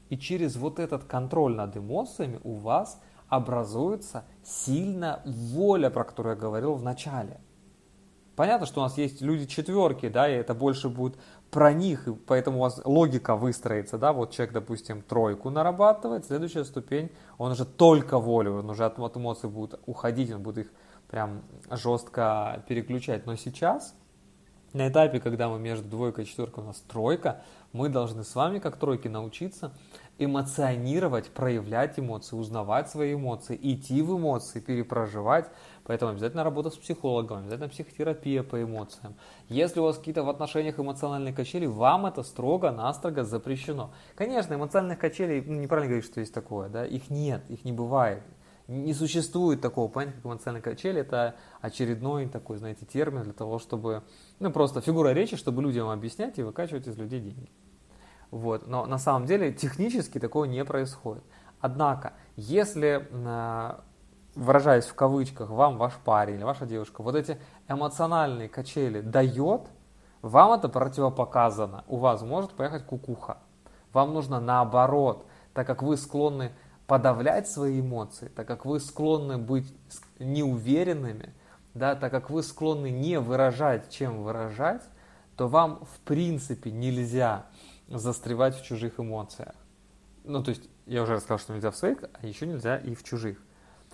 [0.10, 6.41] И через вот этот контроль над эмоциями у вас образуется сильная воля, про которую я
[6.41, 7.39] говорил в начале.
[8.36, 11.17] Понятно, что у нас есть люди четверки, да, и это больше будет
[11.52, 16.63] про них, и поэтому у вас логика выстроится, да, вот человек, допустим, тройку нарабатывает, следующая
[16.63, 20.72] ступень, он уже только волю, он уже от, от эмоций будет уходить, он будет их
[21.10, 23.26] прям жестко переключать.
[23.26, 23.93] Но сейчас,
[24.73, 27.41] на этапе, когда мы между двойкой и четверкой у нас тройка,
[27.73, 29.71] мы должны с вами, как тройки, научиться
[30.19, 35.49] эмоционировать, проявлять эмоции, узнавать свои эмоции, идти в эмоции, перепроживать.
[35.86, 39.15] Поэтому обязательно работа с психологом, обязательно психотерапия по эмоциям.
[39.47, 43.91] Если у вас какие-то в отношениях эмоциональные качели, вам это строго-настрого запрещено.
[44.15, 48.21] Конечно, эмоциональных качелей, ну, неправильно говорить, что есть такое, да, их нет, их не бывает.
[48.69, 51.01] Не существует такого понятия, как эмоциональная качели.
[51.01, 54.03] Это очередной такой, знаете, термин для того, чтобы,
[54.38, 57.49] ну, просто фигура речи, чтобы людям объяснять и выкачивать из людей деньги.
[58.29, 58.67] Вот.
[58.67, 61.23] Но на самом деле технически такого не происходит.
[61.60, 63.84] Однако, если, а,
[64.36, 69.63] выражаясь в кавычках, вам ваш парень или ваша девушка вот эти эмоциональные качели дает,
[70.21, 71.86] вам это противопоказано.
[71.88, 73.39] У вас может поехать кукуха.
[73.93, 76.51] Вам нужно наоборот, так как вы склонны
[76.89, 79.71] подавлять свои эмоции, так как вы склонны быть
[80.17, 81.36] неуверенными,
[81.75, 84.82] да, так как вы склонны не выражать, чем выражать,
[85.38, 87.45] то вам в принципе нельзя
[87.88, 89.54] застревать в чужих эмоциях.
[90.23, 93.04] Ну, то есть, я уже рассказал, что нельзя в своих, а еще нельзя и в
[93.04, 93.38] чужих.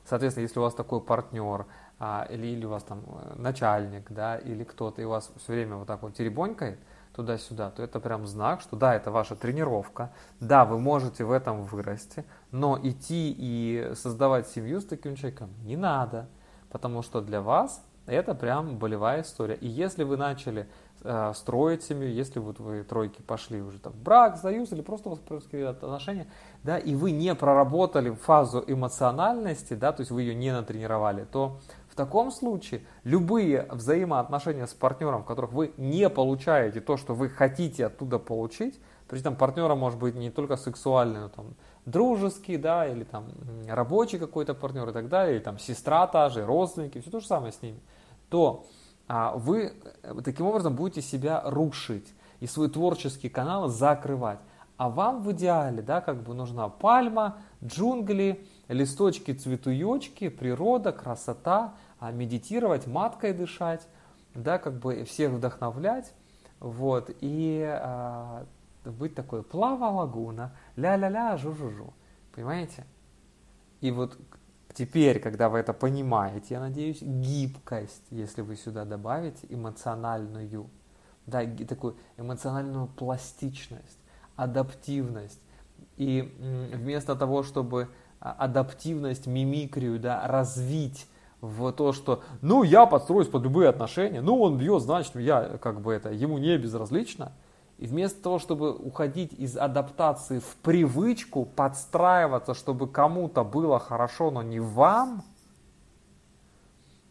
[0.06, 1.66] Соответственно, если у вас такой партнер,
[2.00, 5.52] а, или, или у вас там э, начальник, да, или кто-то, и у вас все
[5.52, 6.80] время вот так вот теребонькает
[7.16, 11.64] туда-сюда, то это прям знак, что да, это ваша тренировка, да, вы можете в этом
[11.64, 16.28] вырасти, но идти и создавать семью с таким человеком не надо,
[16.70, 19.56] потому что для вас это прям болевая история.
[19.56, 20.68] И если вы начали
[21.04, 25.10] э, строить семью, если вот вы тройки пошли уже там в брак, союз или просто
[25.10, 25.22] у вас
[25.68, 26.28] отношения,
[26.64, 31.60] да, и вы не проработали фазу эмоциональности, да, то есть вы ее не натренировали, то
[31.96, 37.30] в таком случае любые взаимоотношения с партнером, в которых вы не получаете то, что вы
[37.30, 41.56] хотите оттуда получить, причем партнера может быть не только сексуальный, но там
[41.86, 43.28] дружеский, да, или там
[43.66, 47.28] рабочий какой-то партнер и так далее, или там сестра та же, родственники, все то же
[47.28, 47.80] самое с ними,
[48.30, 48.66] то
[49.08, 49.72] а, вы
[50.04, 54.40] э, таким образом будете себя рушить и свой творческий канал закрывать.
[54.76, 62.12] А вам в идеале, да, как бы нужна пальма, джунгли, листочки, цветуечки, природа, красота, а
[62.12, 63.88] медитировать, маткой дышать,
[64.36, 66.14] да, как бы всех вдохновлять,
[66.60, 68.46] вот, и а,
[68.84, 71.94] быть такой плава лагуна, ля-ля-ля, жу-жу-жу,
[72.34, 72.86] понимаете?
[73.82, 74.18] И вот
[74.74, 80.70] теперь, когда вы это понимаете, я надеюсь, гибкость, если вы сюда добавите эмоциональную,
[81.26, 83.98] да, такую эмоциональную пластичность,
[84.36, 85.42] адаптивность,
[85.98, 86.22] и
[86.74, 87.90] вместо того, чтобы
[88.20, 91.08] а, адаптивность, мимикрию, да, развить
[91.42, 95.82] в то, что, ну, я подстроюсь под любые отношения, ну, он бьет, значит, я, как
[95.82, 97.32] бы это, ему не безразлично.
[97.78, 104.42] И вместо того, чтобы уходить из адаптации в привычку, подстраиваться, чтобы кому-то было хорошо, но
[104.42, 105.24] не вам,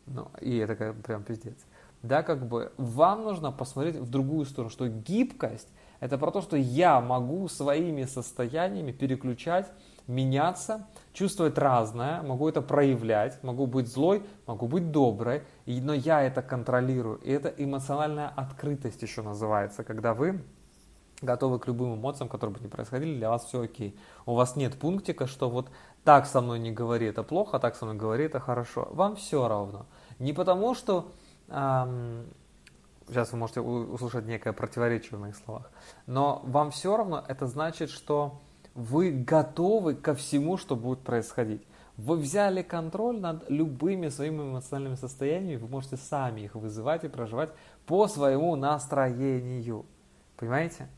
[0.06, 1.56] ну, и это как, прям пиздец,
[2.02, 5.68] да, как бы вам нужно посмотреть в другую сторону, что гибкость–
[6.00, 9.70] это про то, что я могу своими состояниями переключать
[10.07, 16.43] меняться, чувствовать разное, могу это проявлять, могу быть злой, могу быть доброй, но я это
[16.43, 17.19] контролирую.
[17.19, 20.43] И это эмоциональная открытость еще называется, когда вы
[21.23, 23.99] готовы к любым эмоциям, которые бы ни происходили, для вас все окей.
[24.27, 25.71] У вас нет пунктика, что вот
[26.05, 28.88] так со мной не говори, это плохо, так со мной говори, это хорошо.
[28.93, 29.87] Вам все равно.
[30.19, 31.12] Не потому, что
[31.49, 32.27] эм,
[33.09, 35.71] сейчас вы можете услышать некое противоречие в моих словах,
[36.07, 38.40] но вам все равно, это значит, что
[38.74, 41.62] вы готовы ко всему, что будет происходить.
[41.96, 47.50] Вы взяли контроль над любыми своими эмоциональными состояниями, вы можете сами их вызывать и проживать
[47.87, 49.87] по своему настроению.
[50.37, 50.88] Понимаете?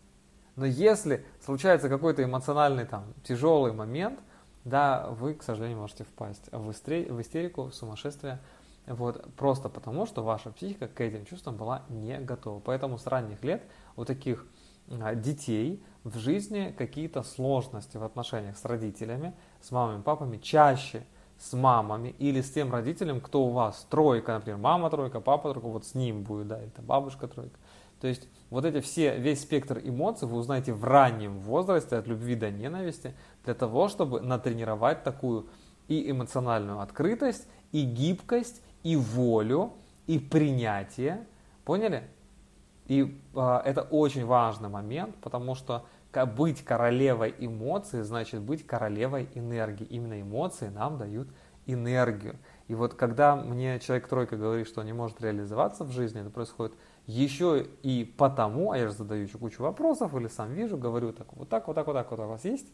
[0.56, 4.18] Но если случается какой-то эмоциональный там тяжелый момент,
[4.64, 8.40] да, вы, к сожалению, можете впасть в, истерику, в сумасшествие,
[8.86, 12.60] вот, просто потому, что ваша психика к этим чувствам была не готова.
[12.60, 13.62] Поэтому с ранних лет
[13.96, 14.46] у таких
[14.88, 21.04] детей в жизни какие-то сложности в отношениях с родителями, с мамами, папами, чаще
[21.38, 25.68] с мамами или с тем родителем, кто у вас тройка, например, мама тройка, папа тройка,
[25.68, 27.58] вот с ним будет, да, это бабушка тройка.
[28.00, 32.34] То есть вот эти все, весь спектр эмоций вы узнаете в раннем возрасте, от любви
[32.34, 33.14] до ненависти,
[33.44, 35.46] для того, чтобы натренировать такую
[35.88, 39.72] и эмоциональную открытость, и гибкость, и волю,
[40.06, 41.26] и принятие.
[41.64, 42.04] Поняли?
[42.86, 45.86] И э, это очень важный момент, потому что
[46.34, 49.84] быть королевой эмоций значит быть королевой энергии.
[49.84, 51.28] Именно эмоции нам дают
[51.66, 52.36] энергию.
[52.68, 56.30] И вот когда мне человек тройка говорит, что он не может реализоваться в жизни, это
[56.30, 56.74] происходит
[57.06, 61.48] еще и потому, а я же задаю кучу вопросов или сам вижу, говорю так, вот
[61.48, 62.66] так, вот так, вот так, вот у вас есть?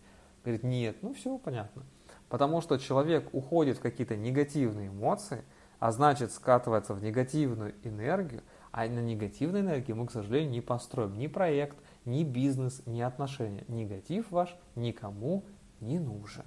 [0.44, 1.82] Говорит, нет, ну все, понятно.
[2.28, 5.44] Потому что человек уходит в какие-то негативные эмоции,
[5.78, 8.42] а значит скатывается в негативную энергию,
[8.72, 13.64] а на негативной энергии мы, к сожалению, не построим ни проект, ни бизнес, ни отношения.
[13.68, 15.44] Негатив ваш никому
[15.80, 16.44] не нужен.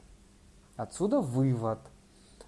[0.75, 1.79] Отсюда вывод–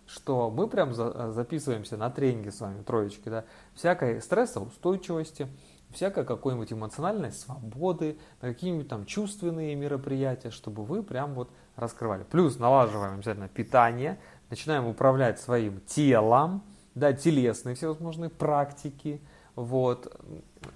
[0.08, 3.44] что мы прям за, записываемся на тренинге с вами, троечки, да,
[3.76, 5.48] всякой стрессоустойчивости,
[5.92, 12.24] всякой какой-нибудь эмоциональной свободы, на какие-нибудь там чувственные мероприятия, чтобы вы прям вот раскрывали.
[12.24, 14.18] Плюс налаживаем обязательно питание,
[14.50, 16.64] начинаем управлять своим телом,
[16.96, 19.22] да, телесные всевозможные практики,
[19.58, 20.16] вот,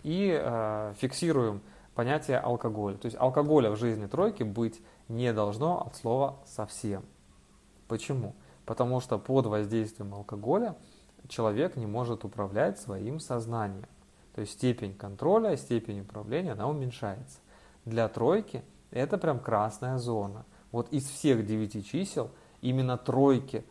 [0.01, 1.61] и э, фиксируем
[1.93, 2.97] понятие алкоголя.
[2.97, 7.03] То есть алкоголя в жизни тройки быть не должно от слова совсем.
[7.88, 8.34] Почему?
[8.65, 10.75] Потому что под воздействием алкоголя
[11.27, 13.86] человек не может управлять своим сознанием.
[14.34, 17.38] То есть степень контроля, степень управления, она уменьшается.
[17.86, 20.43] Для тройки это прям красная зона.
[20.71, 23.63] Вот из всех девяти чисел именно тройки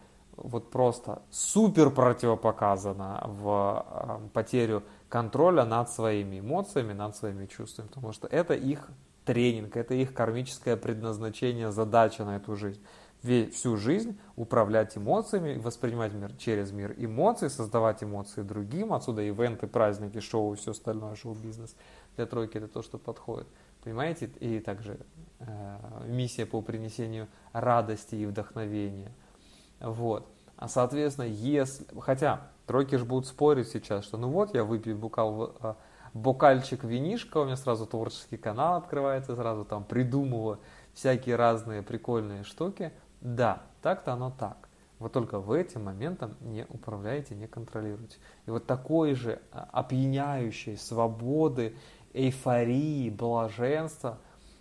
[0.42, 8.12] вот просто супер противопоказано в э, потерю контроля над своими эмоциями, над своими чувствами, потому
[8.12, 8.88] что это их
[9.26, 12.80] тренинг, это их кармическое предназначение, задача на эту жизнь
[13.52, 18.92] всю жизнь управлять эмоциями, воспринимать мир через мир эмоций, создавать эмоции другим.
[18.92, 21.76] Отсюда ивенты, праздники, шоу и все остальное, шоу-бизнес.
[22.16, 23.46] Для тройки это то, что подходит.
[23.84, 24.30] Понимаете?
[24.40, 24.98] И также
[25.38, 29.12] э, миссия по принесению радости и вдохновения.
[29.80, 30.26] Вот.
[30.60, 31.86] А соответственно, если...
[32.00, 35.74] Хотя тройки же будут спорить сейчас, что ну вот я выпью бокал, э,
[36.12, 40.60] бокальчик винишка, у меня сразу творческий канал открывается, сразу там придумываю
[40.92, 42.92] всякие разные прикольные штуки.
[43.22, 44.68] Да, так-то оно так.
[44.98, 48.18] Вот только вы этим моментом не управляете, не контролируете.
[48.44, 51.74] И вот такой же а, опьяняющей свободы,
[52.12, 54.18] эйфории, блаженства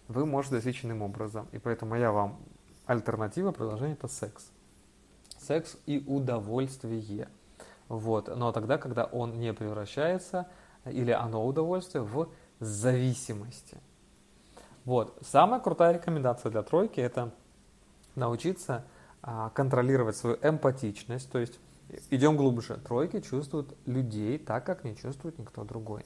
[0.07, 1.49] вы можете достичь иным образом.
[1.51, 2.39] И поэтому я вам
[2.85, 4.49] альтернатива предложения это секс.
[5.49, 7.27] Секс и удовольствие.
[7.87, 8.27] Вот.
[8.27, 10.45] Но тогда, когда он не превращается,
[10.85, 12.29] или оно удовольствие, в
[12.59, 13.79] зависимости.
[14.85, 15.17] Вот.
[15.23, 17.31] Самая крутая рекомендация для тройки– это
[18.13, 18.85] научиться
[19.23, 21.59] а, контролировать свою эмпатичность, то есть
[22.11, 22.75] идем глубже.
[22.77, 26.05] Тройки чувствуют людей так, как не чувствует никто другой.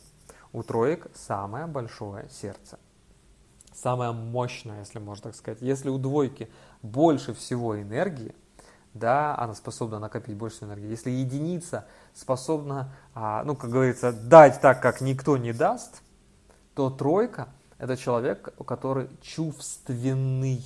[0.54, 2.80] У троек самое большое сердце.
[3.74, 5.62] Самое мощное, если можно так сказать.
[5.62, 6.48] Если у двойки
[6.82, 8.34] больше всего энергии,
[8.94, 10.88] да, она способна накопить больше энергии.
[10.88, 16.02] Если единица способна, а, ну, как говорится, дать так, как никто не даст,
[16.76, 20.64] то тройка– это человек, который чувственный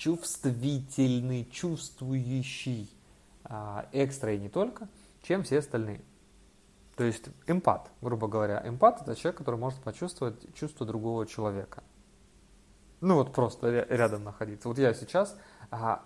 [0.00, 2.90] чувствительный, чувствующий,
[3.44, 4.88] а, экстра и не только,
[5.22, 6.00] чем все остальные.
[6.96, 8.62] То есть эмпат, грубо говоря.
[8.64, 11.82] Эмпат– это человек, который может почувствовать чувство другого человека.
[13.02, 14.68] Ну вот просто рядом находиться.
[14.68, 15.36] Вот я сейчас
[15.70, 16.02] а,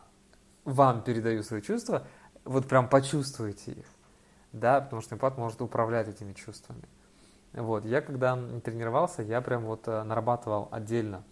[0.64, 2.06] вам передаю свои чувства,
[2.44, 3.86] вот прям почувствуйте их.
[4.52, 6.84] Да, потому что эмпат может управлять этими чувствами.
[7.52, 11.24] Вот, я когда тренировался, я прям вот э, нарабатывал отдельно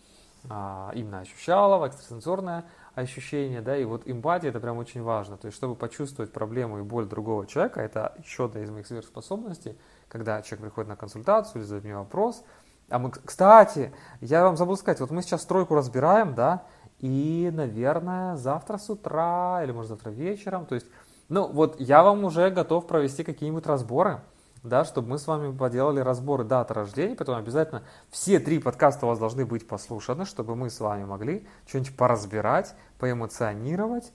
[0.48, 2.64] а, именно ощущалово, экстрасенсорное
[2.94, 6.82] ощущение, да, и вот эмпатия это прям очень важно, то есть чтобы почувствовать проблему и
[6.82, 9.78] боль другого человека, это еще одна из моих сверхспособностей,
[10.08, 12.44] когда человек приходит на консультацию или задает мне вопрос,
[12.88, 16.64] а мы, кстати, я вам забыл сказать, вот мы сейчас стройку разбираем, да,
[17.02, 20.86] и, наверное, завтра с утра или, может, завтра вечером, то есть,
[21.28, 24.20] ну, вот я вам уже готов провести какие-нибудь разборы,
[24.62, 29.08] да, чтобы мы с вами поделали разборы дат рождения, поэтому обязательно все три подкаста у
[29.08, 34.12] вас должны быть послушаны, чтобы мы с вами могли что-нибудь поразбирать, поэмоционировать,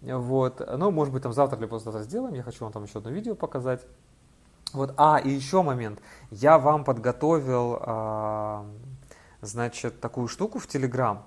[0.00, 3.10] вот, ну, может быть, там завтра или послезавтра сделаем, я хочу вам там еще одно
[3.10, 3.86] видео показать,
[4.72, 8.64] вот, а, и еще момент, я вам подготовил, а,
[9.42, 11.26] значит, такую штуку в Телеграм,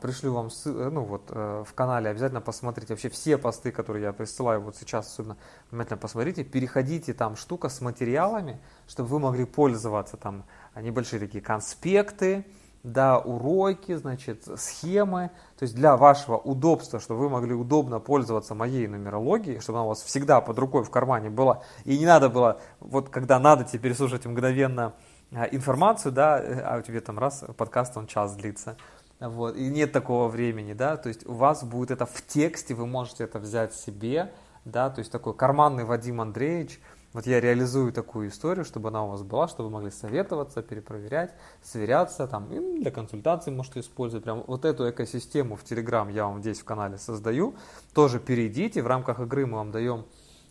[0.00, 4.12] пришлю вам ссылку, ну вот э, в канале обязательно посмотрите вообще все посты, которые я
[4.12, 5.36] присылаю вот сейчас, особенно
[5.70, 10.44] внимательно посмотрите, переходите там штука с материалами, чтобы вы могли пользоваться там.
[10.72, 12.46] А, небольшие такие конспекты,
[12.82, 18.86] да, уроки, значит, схемы, то есть для вашего удобства, чтобы вы могли удобно пользоваться моей
[18.86, 22.60] нумерологией, чтобы она у вас всегда под рукой в кармане была, и не надо было,
[22.80, 24.94] вот когда надо теперь слушать мгновенно
[25.32, 28.76] а, информацию, да, э, а у тебя там раз подкаст, он час длится,
[29.20, 32.86] вот, и нет такого времени, да, то есть у вас будет это в тексте, вы
[32.86, 34.32] можете это взять себе,
[34.64, 36.80] да, то есть такой карманный Вадим Андреевич,
[37.14, 41.32] Вот я реализую такую историю, чтобы она у вас была, чтобы вы могли советоваться, перепроверять,
[41.62, 44.24] сверяться, там, и для консультаций можете использовать.
[44.24, 47.54] Прям вот эту экосистему в Telegram я вам здесь в канале создаю.
[47.94, 50.04] Тоже перейдите, в рамках игры мы вам даем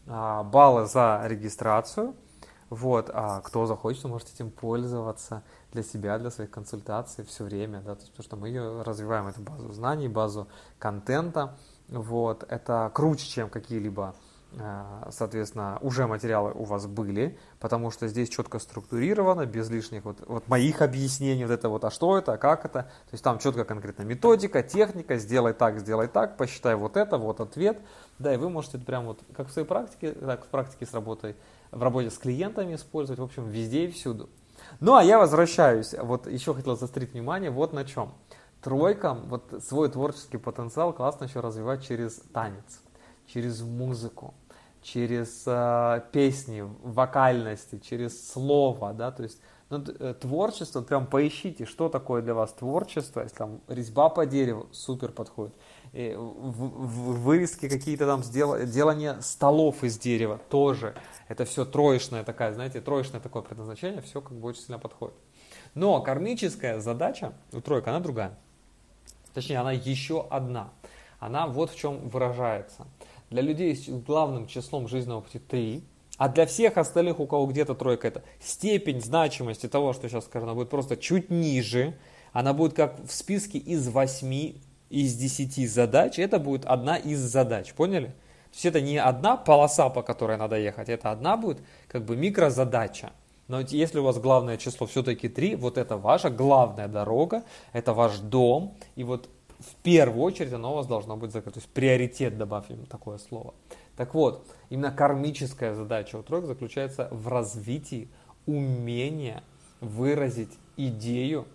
[0.07, 2.15] а, баллы за регистрацию.
[2.71, 5.43] Вот, а кто захочет, можете этим пользоваться
[5.73, 9.27] для себя, для своих консультаций все время, да, то есть, потому что мы ее развиваем,
[9.27, 10.47] эту базу знаний, базу
[10.79, 11.57] контента,
[11.87, 14.15] вот, это круче, чем какие-либо
[14.53, 20.23] Э, соответственно, уже материалы у вас были, потому что здесь четко структурировано, без лишних вот,
[20.25, 23.39] вот моих объяснений, вот это вот, а что это, а как это, то есть там
[23.39, 27.79] четко конкретно методика, техника, сделай так, сделай так, посчитай вот это, вот ответ,
[28.19, 31.35] да, и вы можете прям вот, как в своей практике, так в практике с работой,
[31.71, 34.29] в работе с клиентами использовать, в общем, везде и всюду.
[34.79, 38.13] Ну, а я возвращаюсь, вот еще хотел заострить внимание вот на чем.
[38.61, 42.81] Тройкам вот свой творческий потенциал классно еще развивать через танец
[43.27, 44.33] через музыку,
[44.81, 49.39] через э, песни, вокальности, через слово, да, то есть
[49.69, 54.67] ну, э, творчество, прям поищите, что такое для вас творчество, если там резьба по дереву,
[54.71, 55.53] супер подходит,
[55.97, 60.95] вырезки какие-то там, делание столов из дерева, тоже,
[61.27, 65.15] это все троечное такая, знаете, троечное такое предназначение, все как бы очень сильно подходит.
[65.73, 68.37] Но кармическая задача у тройка, она другая.
[69.33, 70.71] Точнее, она еще одна.
[71.19, 72.87] Она вот в чем выражается–
[73.29, 75.83] для людей с главным числом жизненного пути 3,
[76.17, 80.45] а для всех остальных, у кого где-то тройка, это степень значимости того, что сейчас скажу,
[80.45, 81.97] она будет просто чуть ниже,
[82.31, 84.55] она будет как в списке из 8,
[84.89, 88.07] из 10 задач, это будет одна из задач, поняли?
[88.07, 92.15] То есть это не одна полоса, по которой надо ехать, это одна будет как бы
[92.15, 93.11] микрозадача.
[93.47, 98.19] Но если у вас главное число все-таки 3, вот это ваша главная дорога, это ваш
[98.19, 99.29] дом, и вот
[99.59, 101.59] в первую очередь оно у вас должно быть закрыто.
[101.59, 103.53] То есть приоритет, добавим такое слово.
[103.95, 108.09] Так вот, именно кармическая задача у троек заключается в развитии
[108.45, 109.43] умения
[109.81, 111.47] выразить идею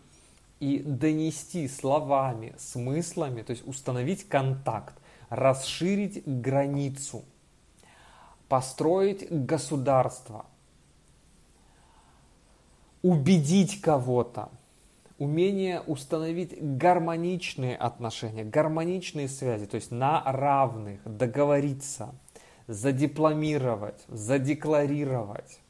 [0.63, 4.95] и донести словами, смыслами, то есть установить контакт,
[5.29, 7.25] расширить границу,
[8.49, 10.47] построить государство,
[13.03, 14.51] убедить кого-то–
[15.19, 22.15] умение установить гармоничные отношения, гармоничные связи, то есть на равных, договориться,
[22.67, 25.61] задипломировать, задекларировать.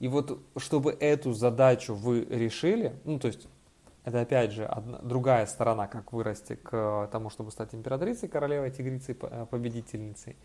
[0.00, 3.46] И вот чтобы эту задачу вы решили, ну то есть
[4.08, 9.14] это опять же одна, другая сторона, как вырасти к тому, чтобы стать императрицей, королевой, тигрицей,
[9.14, 10.36] победительницей.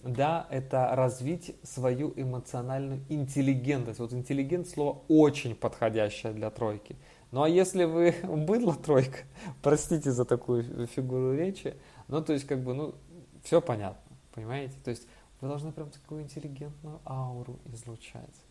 [0.00, 4.00] Да, это развить свою эмоциональную интеллигентность.
[4.00, 6.96] Вот интеллигент слово очень подходящее для тройки.
[7.30, 9.18] Ну а если вы быдло тройка,
[9.62, 11.76] простите за такую фигуру речи,
[12.08, 12.96] ну то есть как бы, ну,
[13.44, 14.74] все понятно, понимаете?
[14.82, 15.06] То есть
[15.40, 18.42] вы должны прям такую интеллигентную ауру излучать.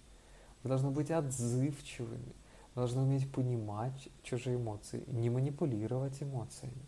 [0.63, 2.34] Вы должны быть отзывчивыми, вы
[2.82, 6.86] должны уметь понимать чужие эмоции, не манипулировать эмоциями.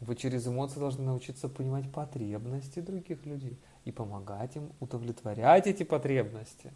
[0.00, 6.72] Вы через эмоции должны научиться понимать потребности других людей и помогать им удовлетворять эти потребности.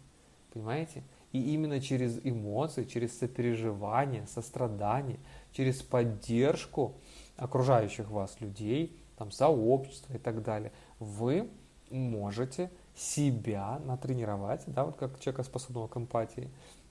[0.53, 1.03] Понимаете?
[1.31, 5.19] И именно через эмоции, через сопереживание, сострадание,
[5.51, 6.93] через поддержку
[7.35, 11.49] окружающих вас людей, там, сообщества и так далее, вы
[11.89, 16.49] можете себя натренировать, да, вот как человека способного к эмпатии,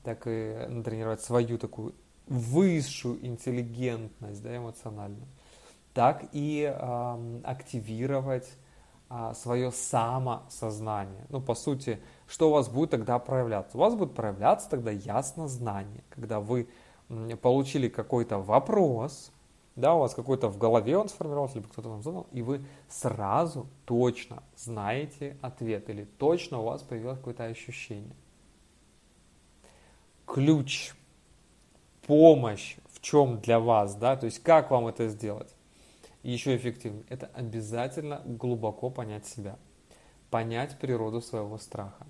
[0.08, 1.94] так и натренировать свою такую
[2.26, 5.28] высшую интеллигентность да, эмоциональную,
[5.92, 8.48] так и э, активировать
[9.10, 11.26] а, свое самосознание.
[11.28, 13.76] Ну, по сути, что у вас будет тогда проявляться?
[13.76, 16.68] У вас будет проявляться тогда ясно знание, когда вы
[17.42, 19.30] получили какой-то вопрос,
[19.76, 23.66] да, у вас какой-то в голове он сформировался, либо кто-то вам задал, и вы сразу
[23.84, 28.16] точно знаете ответ, или точно у вас появилось какое-то ощущение.
[30.28, 30.92] Ключ,
[32.06, 35.54] помощь в чем для вас, да, то есть как вам это сделать?
[36.22, 39.58] еще эффективнее, это обязательно глубоко понять себя,
[40.30, 42.06] понять природу своего страха,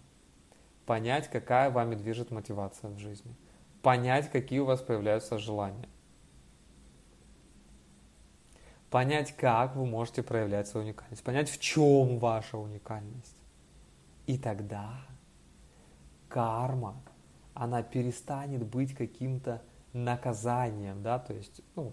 [0.87, 3.35] понять, какая вами движет мотивация в жизни,
[3.83, 5.89] понять, какие у вас появляются желания,
[8.91, 13.37] понять, как вы можете проявлять свою уникальность, понять, в чем ваша уникальность.
[14.27, 14.95] И тогда
[16.29, 17.01] карма,
[17.59, 21.93] она перестанет быть каким-то наказанием, да, то есть, ну,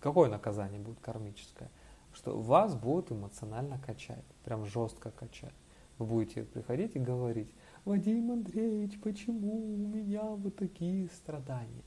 [0.00, 1.70] Какое наказание будет кармическое?
[2.12, 5.54] Что вас будут эмоционально качать, прям жестко качать.
[5.98, 7.52] Вы будете приходить и говорить,
[7.84, 11.82] Вадим Андреевич, почему у меня вот такие страдания?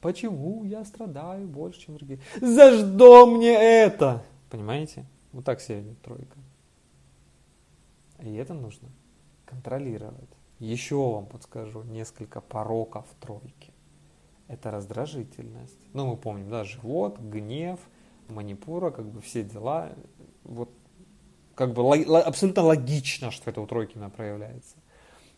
[0.00, 2.20] Почему я страдаю больше, чем другие?
[2.40, 4.22] За что мне это?
[4.50, 5.06] Понимаете?
[5.32, 6.38] Вот так ведет тройка.
[8.20, 8.88] И это нужно
[9.46, 10.28] контролировать.
[10.62, 13.72] Еще вам подскажу несколько пороков тройки.
[14.46, 15.76] Это раздражительность.
[15.92, 17.80] Ну, мы помним, да, живот, гнев,
[18.28, 19.90] манипура, как бы все дела.
[20.44, 20.70] Вот
[21.56, 21.82] как бы
[22.20, 24.76] абсолютно логично, что это у тройки проявляется.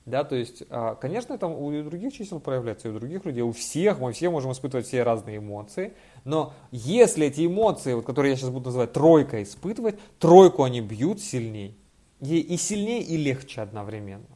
[0.04, 3.52] Да, то есть, а, конечно, это у других чисел проявляется, и у других людей, у
[3.52, 5.94] всех, мы все можем испытывать все разные эмоции,
[6.24, 11.22] но если эти эмоции, вот, которые я сейчас буду называть тройка испытывать, тройку они бьют
[11.22, 11.74] сильнее,
[12.20, 14.33] и, и сильнее, и легче одновременно.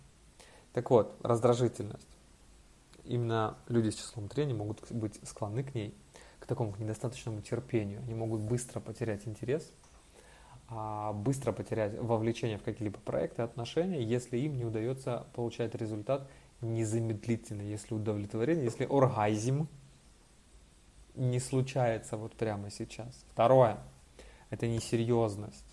[0.73, 2.07] Так вот, раздражительность.
[3.05, 5.95] Именно люди с числом 3 они могут быть склонны к ней,
[6.39, 8.01] к такому к недостаточному терпению.
[8.03, 9.73] Они могут быстро потерять интерес,
[10.69, 16.29] а, быстро потерять вовлечение в какие-либо проекты, отношения, если им не удается получать результат
[16.61, 19.69] незамедлительно, если удовлетворение, если оргазм
[21.15, 23.25] не случается вот прямо сейчас.
[23.33, 23.79] Второе–
[24.51, 25.65] это несерьезность.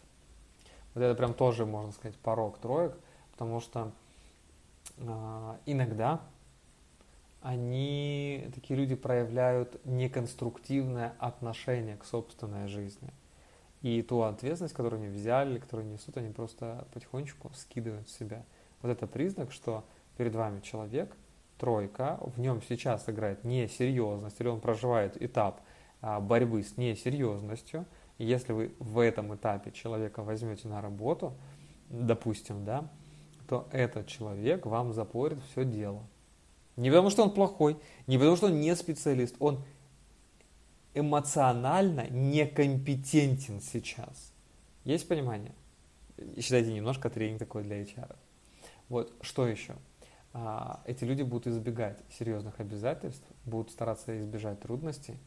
[0.94, 2.98] Вот это прям тоже, можно сказать, порог троек,
[3.32, 3.92] потому что
[4.98, 6.22] иногда
[7.42, 13.14] они, такие люди проявляют неконструктивное отношение к собственной жизни–
[13.86, 18.44] и ту ответственность, которую они взяли, которую несут, они просто потихонечку скидывают с себя.
[18.82, 19.86] Вот это признак, что
[20.18, 21.16] перед вами человек,
[21.60, 25.62] тройка, в нем сейчас играет несерьезность, или он проживает этап
[26.02, 27.86] а, борьбы с несерьезностью.
[28.18, 31.36] И если вы в этом этапе человека возьмете на работу,
[31.88, 32.90] допустим, да,
[33.48, 36.04] то этот человек вам запорит все дело.
[36.76, 37.78] Не потому, что он плохой,
[38.08, 39.64] не потому, что он не специалист, он
[40.94, 44.34] эмоционально некомпетентен сейчас.
[44.84, 45.54] Есть понимание?
[46.40, 48.16] Считайте, немножко тренинг такой для HR.
[48.90, 49.76] Вот, что еще?
[50.34, 55.18] А, эти люди будут избегать серьезных обязательств, будут стараться избежать трудностей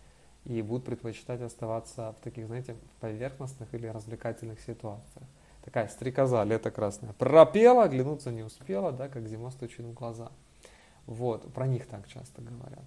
[0.45, 5.27] и будут предпочитать оставаться в таких, знаете, поверхностных или развлекательных ситуациях.
[5.69, 10.33] Такая стрекоза, лето красное, пропела, оглянуться не успела, да, как зима стучит в глаза.
[11.05, 12.87] Вот, про них так часто говорят.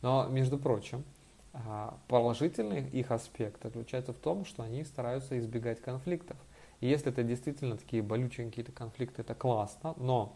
[0.00, 1.04] Но, между прочим,
[1.52, 6.38] а, положительный их аспект заключается в том, что они стараются избегать конфликтов.
[6.80, 10.34] И если это действительно такие болючие какие-то конфликты, это классно, но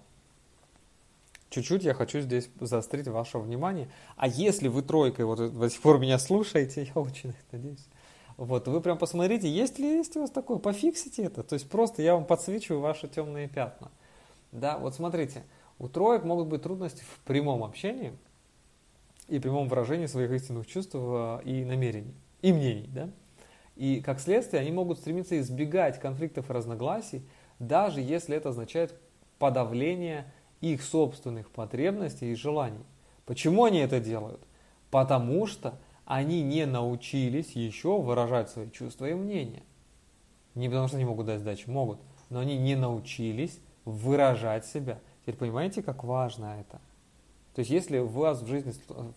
[1.49, 3.89] чуть-чуть я хочу здесь заострить ваше внимание.
[4.17, 7.87] А если вы тройкой вот до сих пор меня слушаете, я очень надеюсь,
[8.37, 11.43] вот, вы прям посмотрите, есть ли есть у вас такое, пофиксите это.
[11.43, 13.91] То есть просто я вам подсвечиваю ваши темные пятна.
[14.53, 15.45] Да, вот смотрите,
[15.79, 18.13] у троек могут быть трудности в прямом общении,
[19.29, 22.89] и прямом выражении своих истинных чувств э, и намерений, и мнений.
[22.93, 23.11] Да?
[23.75, 27.23] И как следствие они могут стремиться избегать конфликтов и разногласий,
[27.59, 28.95] даже если это означает
[29.39, 32.85] подавление их собственных потребностей и желаний.
[33.27, 34.41] Почему они это делают?
[34.91, 39.63] Потому что они не научились еще выражать свои чувства и мнения.
[40.55, 42.01] Не потому что они могут дать сдачу, могут,
[42.31, 45.01] но они не научились выражать себя.
[45.23, 46.81] Теперь понимаете, как важно это?
[47.55, 48.75] То есть если у вас в жизни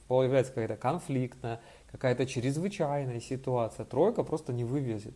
[0.08, 1.62] появляется какая-то конфликтная,
[1.92, 5.14] какая-то чрезвычайная ситуация, тройка просто не вывезет.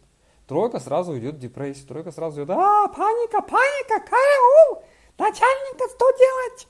[0.47, 4.83] Тройка сразу идет в депрессию, тройка сразу идет, а, паника, паника, караул,
[5.17, 6.67] начальника, что делать?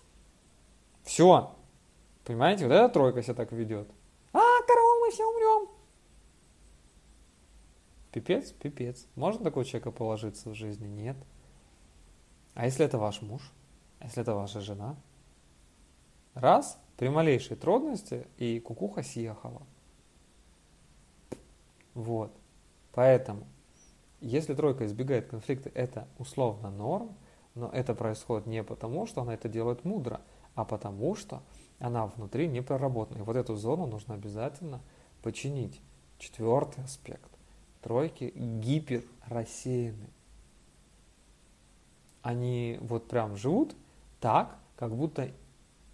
[1.03, 1.55] Все.
[2.23, 3.89] Понимаете, вот эта тройка себя так ведет.
[4.31, 5.69] А, караул, мы все умрем.
[8.13, 9.07] Пипец, пипец.
[9.15, 10.87] Можно такого человека положиться в жизни?
[10.87, 11.17] Нет.
[12.53, 13.41] А если это ваш муж?
[13.99, 14.95] А если это ваша жена?
[16.35, 19.63] Раз, при малейшей трудности, и кукуха съехала.
[21.95, 22.31] Вот.
[22.91, 23.47] Поэтому,
[24.21, 27.17] если тройка избегает конфликта, это условно норм,
[27.55, 30.21] но это происходит не потому, что она это делает мудро,
[30.53, 31.41] а потому что
[31.79, 33.17] она внутри не проработана.
[33.17, 34.81] И вот эту зону нужно обязательно
[35.23, 35.81] починить.
[36.19, 37.32] Четвертый аспект.
[37.83, 40.07] Тройки гиперрассеяны.
[42.21, 43.75] Они вот прям живут
[44.21, 45.29] так, как будто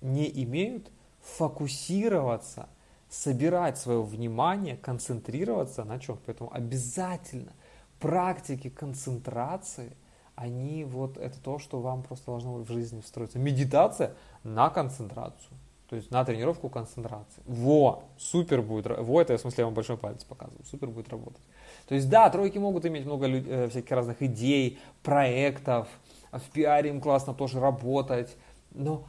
[0.02, 2.70] не имеют фокусироваться,
[3.10, 6.20] собирать свое внимание, концентрироваться на чем.
[6.26, 7.54] Поэтому обязательно
[8.00, 9.98] практики концентрации,
[10.36, 13.40] они вот это то, что вам просто должно в жизни встроиться.
[13.40, 15.58] Медитация на концентрацию.
[15.90, 17.42] То есть на тренировку концентрации.
[17.48, 18.86] Во, супер будет.
[19.00, 20.64] Во, это в смысле я вам большой палец показываю.
[20.66, 21.42] Супер будет работать.
[21.90, 25.88] То есть да, тройки могут иметь много э, всяких разных идей, проектов.
[26.32, 28.38] В пиаре им классно тоже работать.
[28.70, 29.08] Но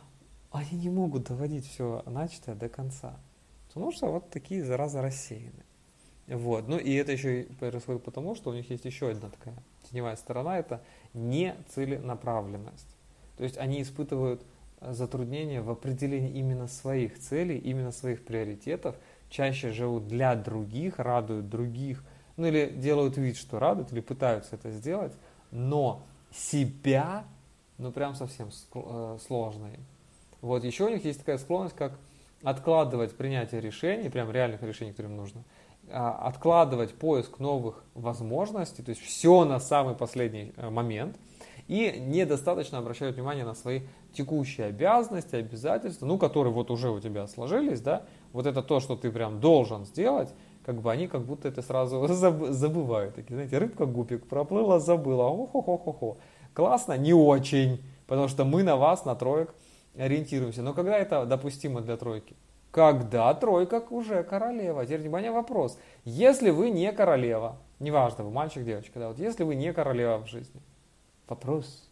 [0.51, 3.21] они не могут доводить все начатое до конца.
[3.69, 5.63] Потому что вот такие заразы рассеяны.
[6.27, 6.69] Вот.
[6.69, 9.57] Ну и это еще происходит потому, что у них есть еще одна такая
[9.91, 10.81] теневая сторона, это
[11.13, 12.97] нецеленаправленность.
[13.37, 14.41] То есть они испытывают
[14.81, 18.97] э, затруднения в определении именно своих целей, именно своих приоритетов,
[19.29, 22.03] чаще живут для других, радуют других,
[22.41, 25.13] ну или делают вид, что радуют, или пытаются это сделать,
[25.51, 27.25] но себя
[27.79, 29.79] ну прям совсем э, сложные.
[30.41, 31.99] Вот еще у них есть такая склонность, как
[32.43, 35.45] откладывать принятие решений, прям реальных решений, которым нужно,
[35.91, 41.17] а, откладывать поиск новых возможностей, то есть все на самый последний э, момент,
[41.69, 43.83] и недостаточно обращают внимание на свои
[44.13, 48.97] текущие обязанности, обязательства, ну, которые вот уже у тебя сложились, да, вот это то, что
[48.97, 50.33] ты прям должен сделать,
[50.71, 52.07] как бы они как будто это сразу
[52.53, 53.17] забывают.
[53.17, 56.19] Такие, знаете, рыбка гупик проплыла, забыла, о-хо-хо-хо-хо.
[56.55, 56.97] Классно?
[56.97, 59.53] Не очень, потому что мы на вас, на троек,
[59.99, 60.63] ориентируемся.
[60.63, 62.37] Но когда это допустимо для тройки?
[62.71, 64.87] Когда тройка уже королева.
[64.87, 65.77] Теперь, внимание, вопрос.
[66.05, 70.29] Если вы не королева, неважно, вы мальчик, девочка, да, вот если вы не королева в
[70.29, 70.63] жизни,
[71.27, 71.91] вопрос,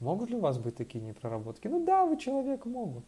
[0.00, 1.68] могут ли у вас быть такие непроработки?
[1.68, 3.04] Ну да, вы человек могут.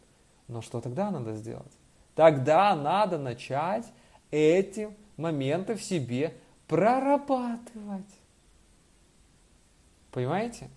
[0.47, 1.78] Но что тогда надо сделать?
[2.19, 3.85] Тогда надо начать
[4.29, 6.33] эти моменты в себе
[6.67, 8.11] прорабатывать.
[10.11, 10.69] Понимаете?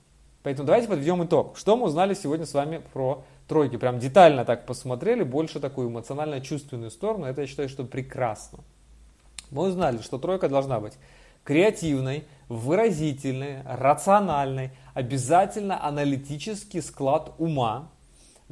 [0.45, 1.59] Поэтому давайте подведем итог.
[1.59, 3.77] Что мы узнали сегодня с вами про тройки?
[3.77, 7.27] Прям детально так посмотрели, больше такую эмоционально-чувственную сторону.
[7.27, 8.61] Это я считаю, что прекрасно.
[9.51, 10.93] Мы узнали, что тройка должна быть
[11.43, 17.89] креативной, выразительной, рациональной, обязательно аналитический склад ума,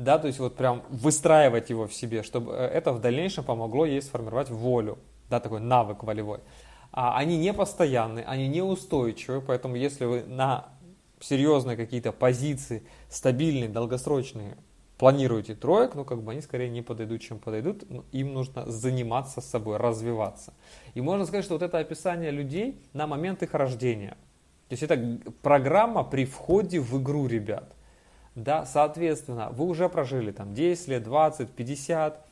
[0.01, 3.85] да, то есть вот прям выстраивать его в себе, чтобы э, это в дальнейшем помогло
[3.85, 4.99] ей сформировать волю,
[5.29, 6.41] да, такой навык волевой.
[6.91, 10.69] А они не постоянны, они не устойчивы, поэтому если вы на
[11.21, 14.57] серьезные какие-то позиции, стабильные, долгосрочные,
[14.99, 19.41] планируете троек, ну как бы они скорее не подойдут, чем подойдут, ну, им нужно заниматься
[19.41, 20.55] собой, развиваться.
[20.95, 24.17] И можно сказать, что вот это описание людей на момент их рождения.
[24.69, 27.75] То есть это программа при входе в игру, ребят.
[28.43, 32.27] Да, соответственно, вы уже прожили там 10 лет, 20, 50,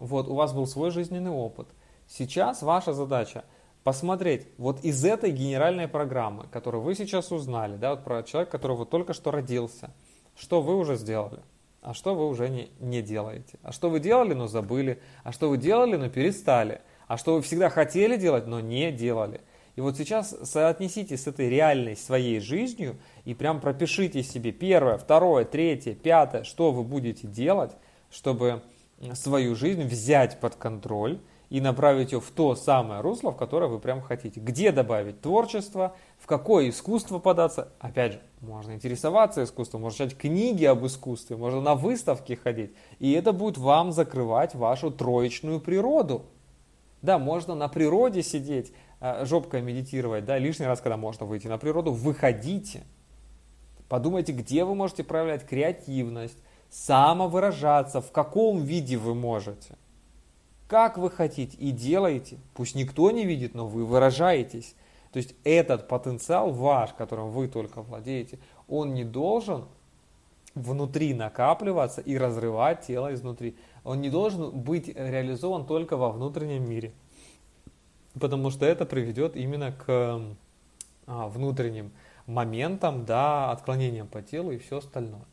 [0.00, 1.68] вот, у вас был свой жизненный опыт.
[2.08, 3.44] Сейчас ваша задача
[3.84, 8.76] посмотреть вот из этой генеральной программы, которую вы сейчас узнали, да, вот про человека, который
[8.76, 9.92] вот только что родился,
[10.36, 11.40] что вы уже сделали,
[11.80, 15.48] а что вы уже не, не делаете, а что вы делали, но забыли, а что
[15.48, 19.40] вы делали, но перестали, а что вы всегда хотели делать, но не делали.
[19.76, 25.44] И вот сейчас соотнесите с этой реальной своей жизнью и прям пропишите себе первое, второе,
[25.44, 27.72] третье, пятое, что вы будете делать,
[28.10, 28.62] чтобы
[29.14, 31.20] свою жизнь взять под контроль,
[31.52, 34.40] и направить ее в то самое русло, в которое вы прям хотите.
[34.40, 37.68] Где добавить творчество, в какое искусство податься.
[37.78, 42.72] Опять же, можно интересоваться искусством, можно читать книги об искусстве, можно на выставки ходить.
[43.00, 46.24] И это будет вам закрывать вашу троечную природу.
[47.02, 51.58] Да, можно на природе сидеть, а, жопкой медитировать, да, лишний раз, когда можно выйти на
[51.58, 52.84] природу, выходите.
[53.92, 56.38] Подумайте, где вы можете проявлять креативность,
[56.70, 59.76] самовыражаться, в каком виде вы можете
[60.72, 62.38] как вы хотите и делаете.
[62.54, 64.74] Пусть никто не видит, но вы выражаетесь.
[65.12, 68.38] То есть этот потенциал ваш, которым вы только владеете,
[68.68, 69.66] он не должен
[70.54, 73.54] внутри накапливаться и разрывать тело изнутри.
[73.84, 76.92] Он не должен быть реализован только во внутреннем мире.
[78.18, 80.22] Потому что это приведет именно к
[81.06, 81.92] а, внутренним
[82.26, 85.24] моментам, да, отклонениям по телу и все остальное.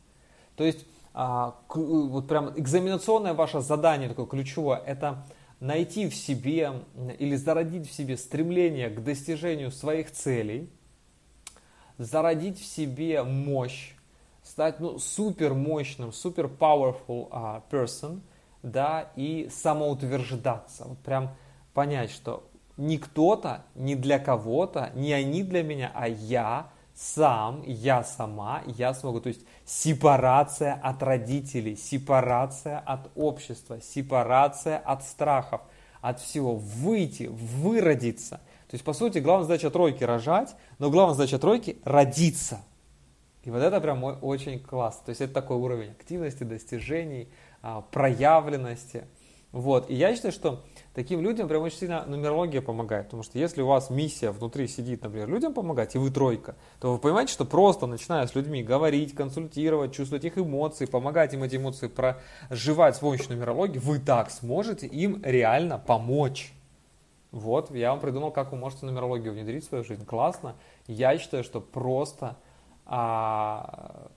[0.56, 5.24] То есть а, вот прям экзаменационное ваше задание такое ключевое, это
[5.58, 6.72] найти в себе
[7.18, 10.70] или зародить в себе стремление к достижению своих целей,
[11.98, 13.94] зародить в себе мощь,
[14.42, 18.20] стать ну, супер мощным, супер powerful uh, person,
[18.62, 20.84] да, и самоутверждаться.
[20.86, 21.34] Вот прям
[21.74, 26.70] понять, что не кто-то, не для кого-то, не они для меня, а я
[27.00, 29.20] сам, я сама, я смогу.
[29.20, 35.62] То есть сепарация от родителей, сепарация от общества, сепарация от страхов,
[36.02, 36.56] от всего.
[36.56, 38.36] Выйти, выродиться.
[38.68, 42.60] То есть, по сути, главная задача тройки рожать, но главная задача тройки родиться.
[43.44, 45.06] И вот это прям очень классно.
[45.06, 47.30] То есть это такой уровень активности, достижений,
[47.62, 49.06] а, проявленности.
[49.52, 49.88] Вот.
[49.88, 50.62] И я считаю, что
[50.94, 53.06] таким людям прям очень сильно нумерология помогает.
[53.06, 56.92] Потому что если у вас миссия внутри сидит, например, людям помогать, и вы тройка, то
[56.92, 61.56] вы понимаете, что просто начиная с людьми говорить, консультировать, чувствовать их эмоции, помогать им эти
[61.56, 66.52] эмоции проживать с помощью нумерологии, вы так сможете им реально помочь.
[67.30, 70.04] Вот, я вам придумал, как вы можете нумерологию внедрить в свою жизнь.
[70.04, 70.56] Классно.
[70.88, 72.36] Я считаю, что просто
[72.86, 74.10] а,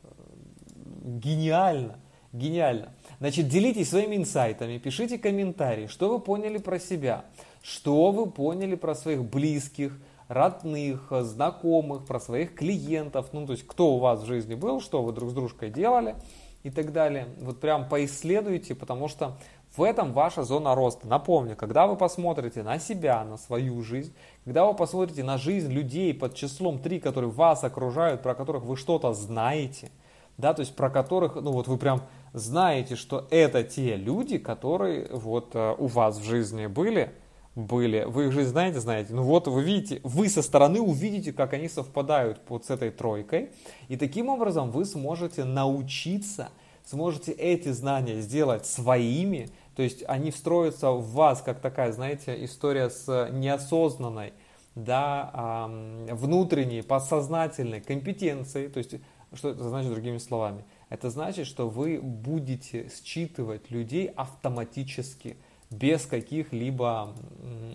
[1.03, 1.99] гениально.
[2.33, 2.91] Гениально.
[3.19, 7.25] Значит, делитесь своими инсайтами, пишите комментарии, что вы поняли про себя,
[7.61, 13.93] что вы поняли про своих близких, родных, знакомых, про своих клиентов, ну, то есть, кто
[13.93, 16.15] у вас в жизни был, что вы друг с дружкой делали
[16.63, 17.27] и так далее.
[17.39, 19.37] Вот прям поисследуйте, потому что
[19.75, 21.07] В этом ваша зона роста.
[21.07, 24.13] Напомню, когда вы посмотрите на себя, на свою жизнь,
[24.45, 28.77] когда вы посмотрите на жизнь людей под числом 3, которые вас окружают, про которых вы
[28.77, 29.89] что-то знаете,
[30.37, 32.03] да, то есть про которых, ну вот вы прям
[32.33, 37.11] знаете, что это те люди, которые вот э, у вас в жизни были,
[37.55, 41.53] были, вы их жизнь знаете, знаете, ну вот вы видите, вы со стороны увидите, как
[41.53, 43.51] они совпадают вот с этой тройкой,
[43.89, 46.49] и таким образом вы сможете научиться,
[46.83, 52.89] сможете эти знания сделать своими, то есть они встроятся в вас, как такая, знаете, история
[52.89, 54.33] с неосознанной,
[54.75, 55.67] да,
[56.09, 58.69] внутренней, подсознательной компетенцией.
[58.69, 58.95] То есть,
[59.35, 60.63] что это значит другими словами?
[60.89, 65.37] Это значит, что вы будете считывать людей автоматически,
[65.69, 67.15] без каких-либо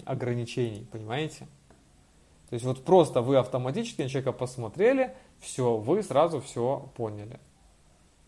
[0.04, 1.48] ограничений, понимаете?
[2.48, 7.38] То есть вот просто вы автоматически на человека посмотрели, все, вы сразу все поняли.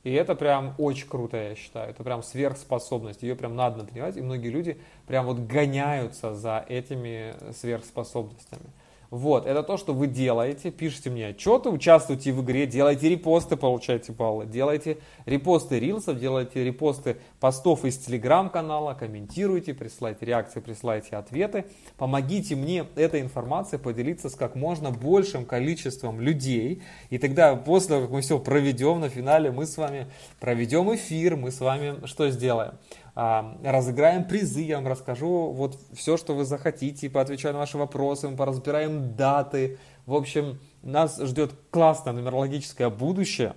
[0.03, 1.91] И это прям очень круто, я считаю.
[1.91, 3.23] Это прям сверхспособность.
[3.23, 4.17] Ее прям надо тренировать.
[4.17, 8.65] И многие люди прям вот гоняются за этими сверхспособностями.
[9.11, 14.13] Вот, это то, что вы делаете, пишите мне отчеты, участвуйте в игре, делайте репосты, получайте
[14.13, 21.65] баллы, делайте репосты рилсов, делайте репосты постов из телеграм-канала, комментируйте, присылайте реакции, присылайте ответы.
[21.97, 26.81] Помогите мне этой информацией поделиться с как можно большим количеством людей.
[27.11, 30.07] И тогда после как мы все проведем на финале, мы с вами
[30.39, 32.75] проведем эфир, мы с вами что сделаем?
[33.15, 38.37] Разыграем призы, я вам расскажу вот все, что вы захотите, поотвечаю на ваши вопросы, мы
[38.37, 39.79] поразбираем даты.
[40.07, 43.55] В общем, нас ждет классное нумерологическое будущее.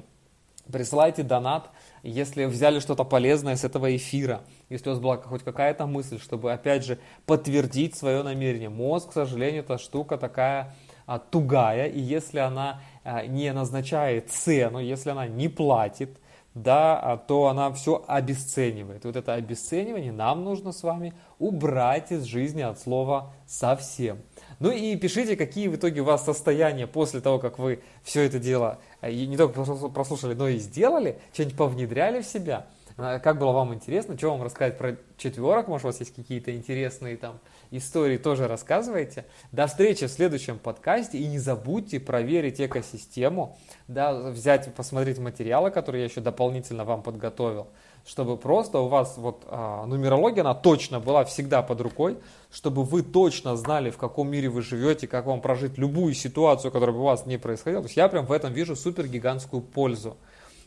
[0.72, 1.70] Присылайте донат,
[2.04, 6.54] если взяли что-то полезное с этого эфира, если у вас была хоть какая-то мысль, чтобы,
[6.54, 8.70] опять же, подтвердить свое намерение.
[8.70, 10.74] Мозг, к сожалению, эта штука такая
[11.06, 16.18] а, тугая, и если она а, не назначает цену, если она не платит,
[16.56, 19.06] да, а то она все обесценивает.
[19.06, 24.20] Вот это обесценивание нам нужно с вами убрать из жизни от слова совсем.
[24.60, 28.40] Ну и пишите, какие в итоге у вас состояния после того, как вы все это
[28.40, 32.68] дело э, не только прослушали, но и сделали, что-нибудь повнедряли в себя.
[32.98, 36.56] А, как было вам интересно, что вам рассказать про четверок, может у вас есть какие-то
[36.56, 37.40] интересные там
[37.72, 39.26] истории, тоже рассказывайте.
[39.52, 46.04] До встречи в следующем подкасте и не забудьте проверить экосистему, да, взять, посмотреть материалы, которые
[46.04, 47.68] я еще дополнительно вам подготовил,
[48.06, 52.18] чтобы просто у вас вот а, нумерология, она точно была всегда под рукой,
[52.52, 56.96] чтобы вы точно знали, в каком мире вы живете, как вам прожить любую ситуацию, которая
[56.96, 57.82] бы у вас не происходила.
[57.82, 60.18] То есть я прям в этом вижу супер гигантскую пользу.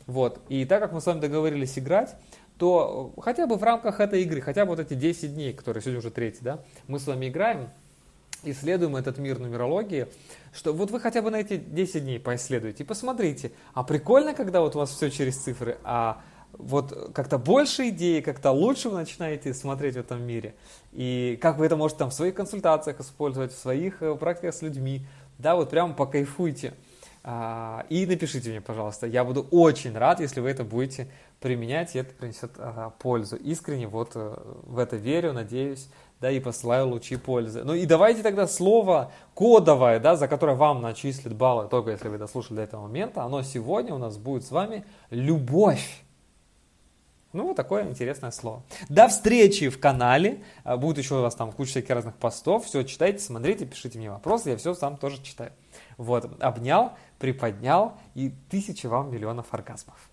[0.07, 0.41] Вот.
[0.49, 2.15] И так как мы с вами договорились играть,
[2.59, 5.99] то хотя бы в рамках этой игры, хотя бы вот эти 10 дней, которые сегодня
[5.99, 7.69] уже третий, да, мы с вами играем,
[8.43, 10.07] исследуем этот мир нумерологии,
[10.55, 14.61] что вот вы хотя бы на эти 10 дней поисследуйте и посмотрите, а прикольно, когда
[14.61, 19.53] вот у вас все через цифры, а вот как-то больше идей, как-то лучше вы начинаете
[19.53, 20.55] смотреть в этом мире.
[20.93, 24.63] И как вы это можете там в своих консультациях использовать, в своих э, практиках с
[24.63, 25.03] людьми.
[25.39, 26.73] Да, вот прямо покайфуйте.
[27.29, 29.09] А, и напишите мне, пожалуйста.
[29.09, 31.09] Я буду очень рад, если вы это будете
[31.41, 33.35] применять, и это принесет а, пользу.
[33.35, 35.89] Искренне вот э, в это верю, надеюсь,
[36.21, 37.65] да, и посылаю лучи пользы.
[37.65, 42.19] Ну и давайте тогда слово кодовое, да, за которое вам начислят баллы, только если вы
[42.19, 46.05] дослушали до этого момента, оно сегодня у нас будет с вами любовь.
[47.37, 48.63] Ну, вот такое интересное слово.
[48.89, 50.43] До встречи в канале.
[50.65, 52.65] А, будет еще у вас там куча всяких разных постов.
[52.65, 54.51] Все читайте, смотрите, пишите мне вопросы.
[54.51, 55.53] Я все сам тоже читаю.
[55.99, 60.11] Вот, обнял, приподнял и тысячи вам миллионов оргазмов.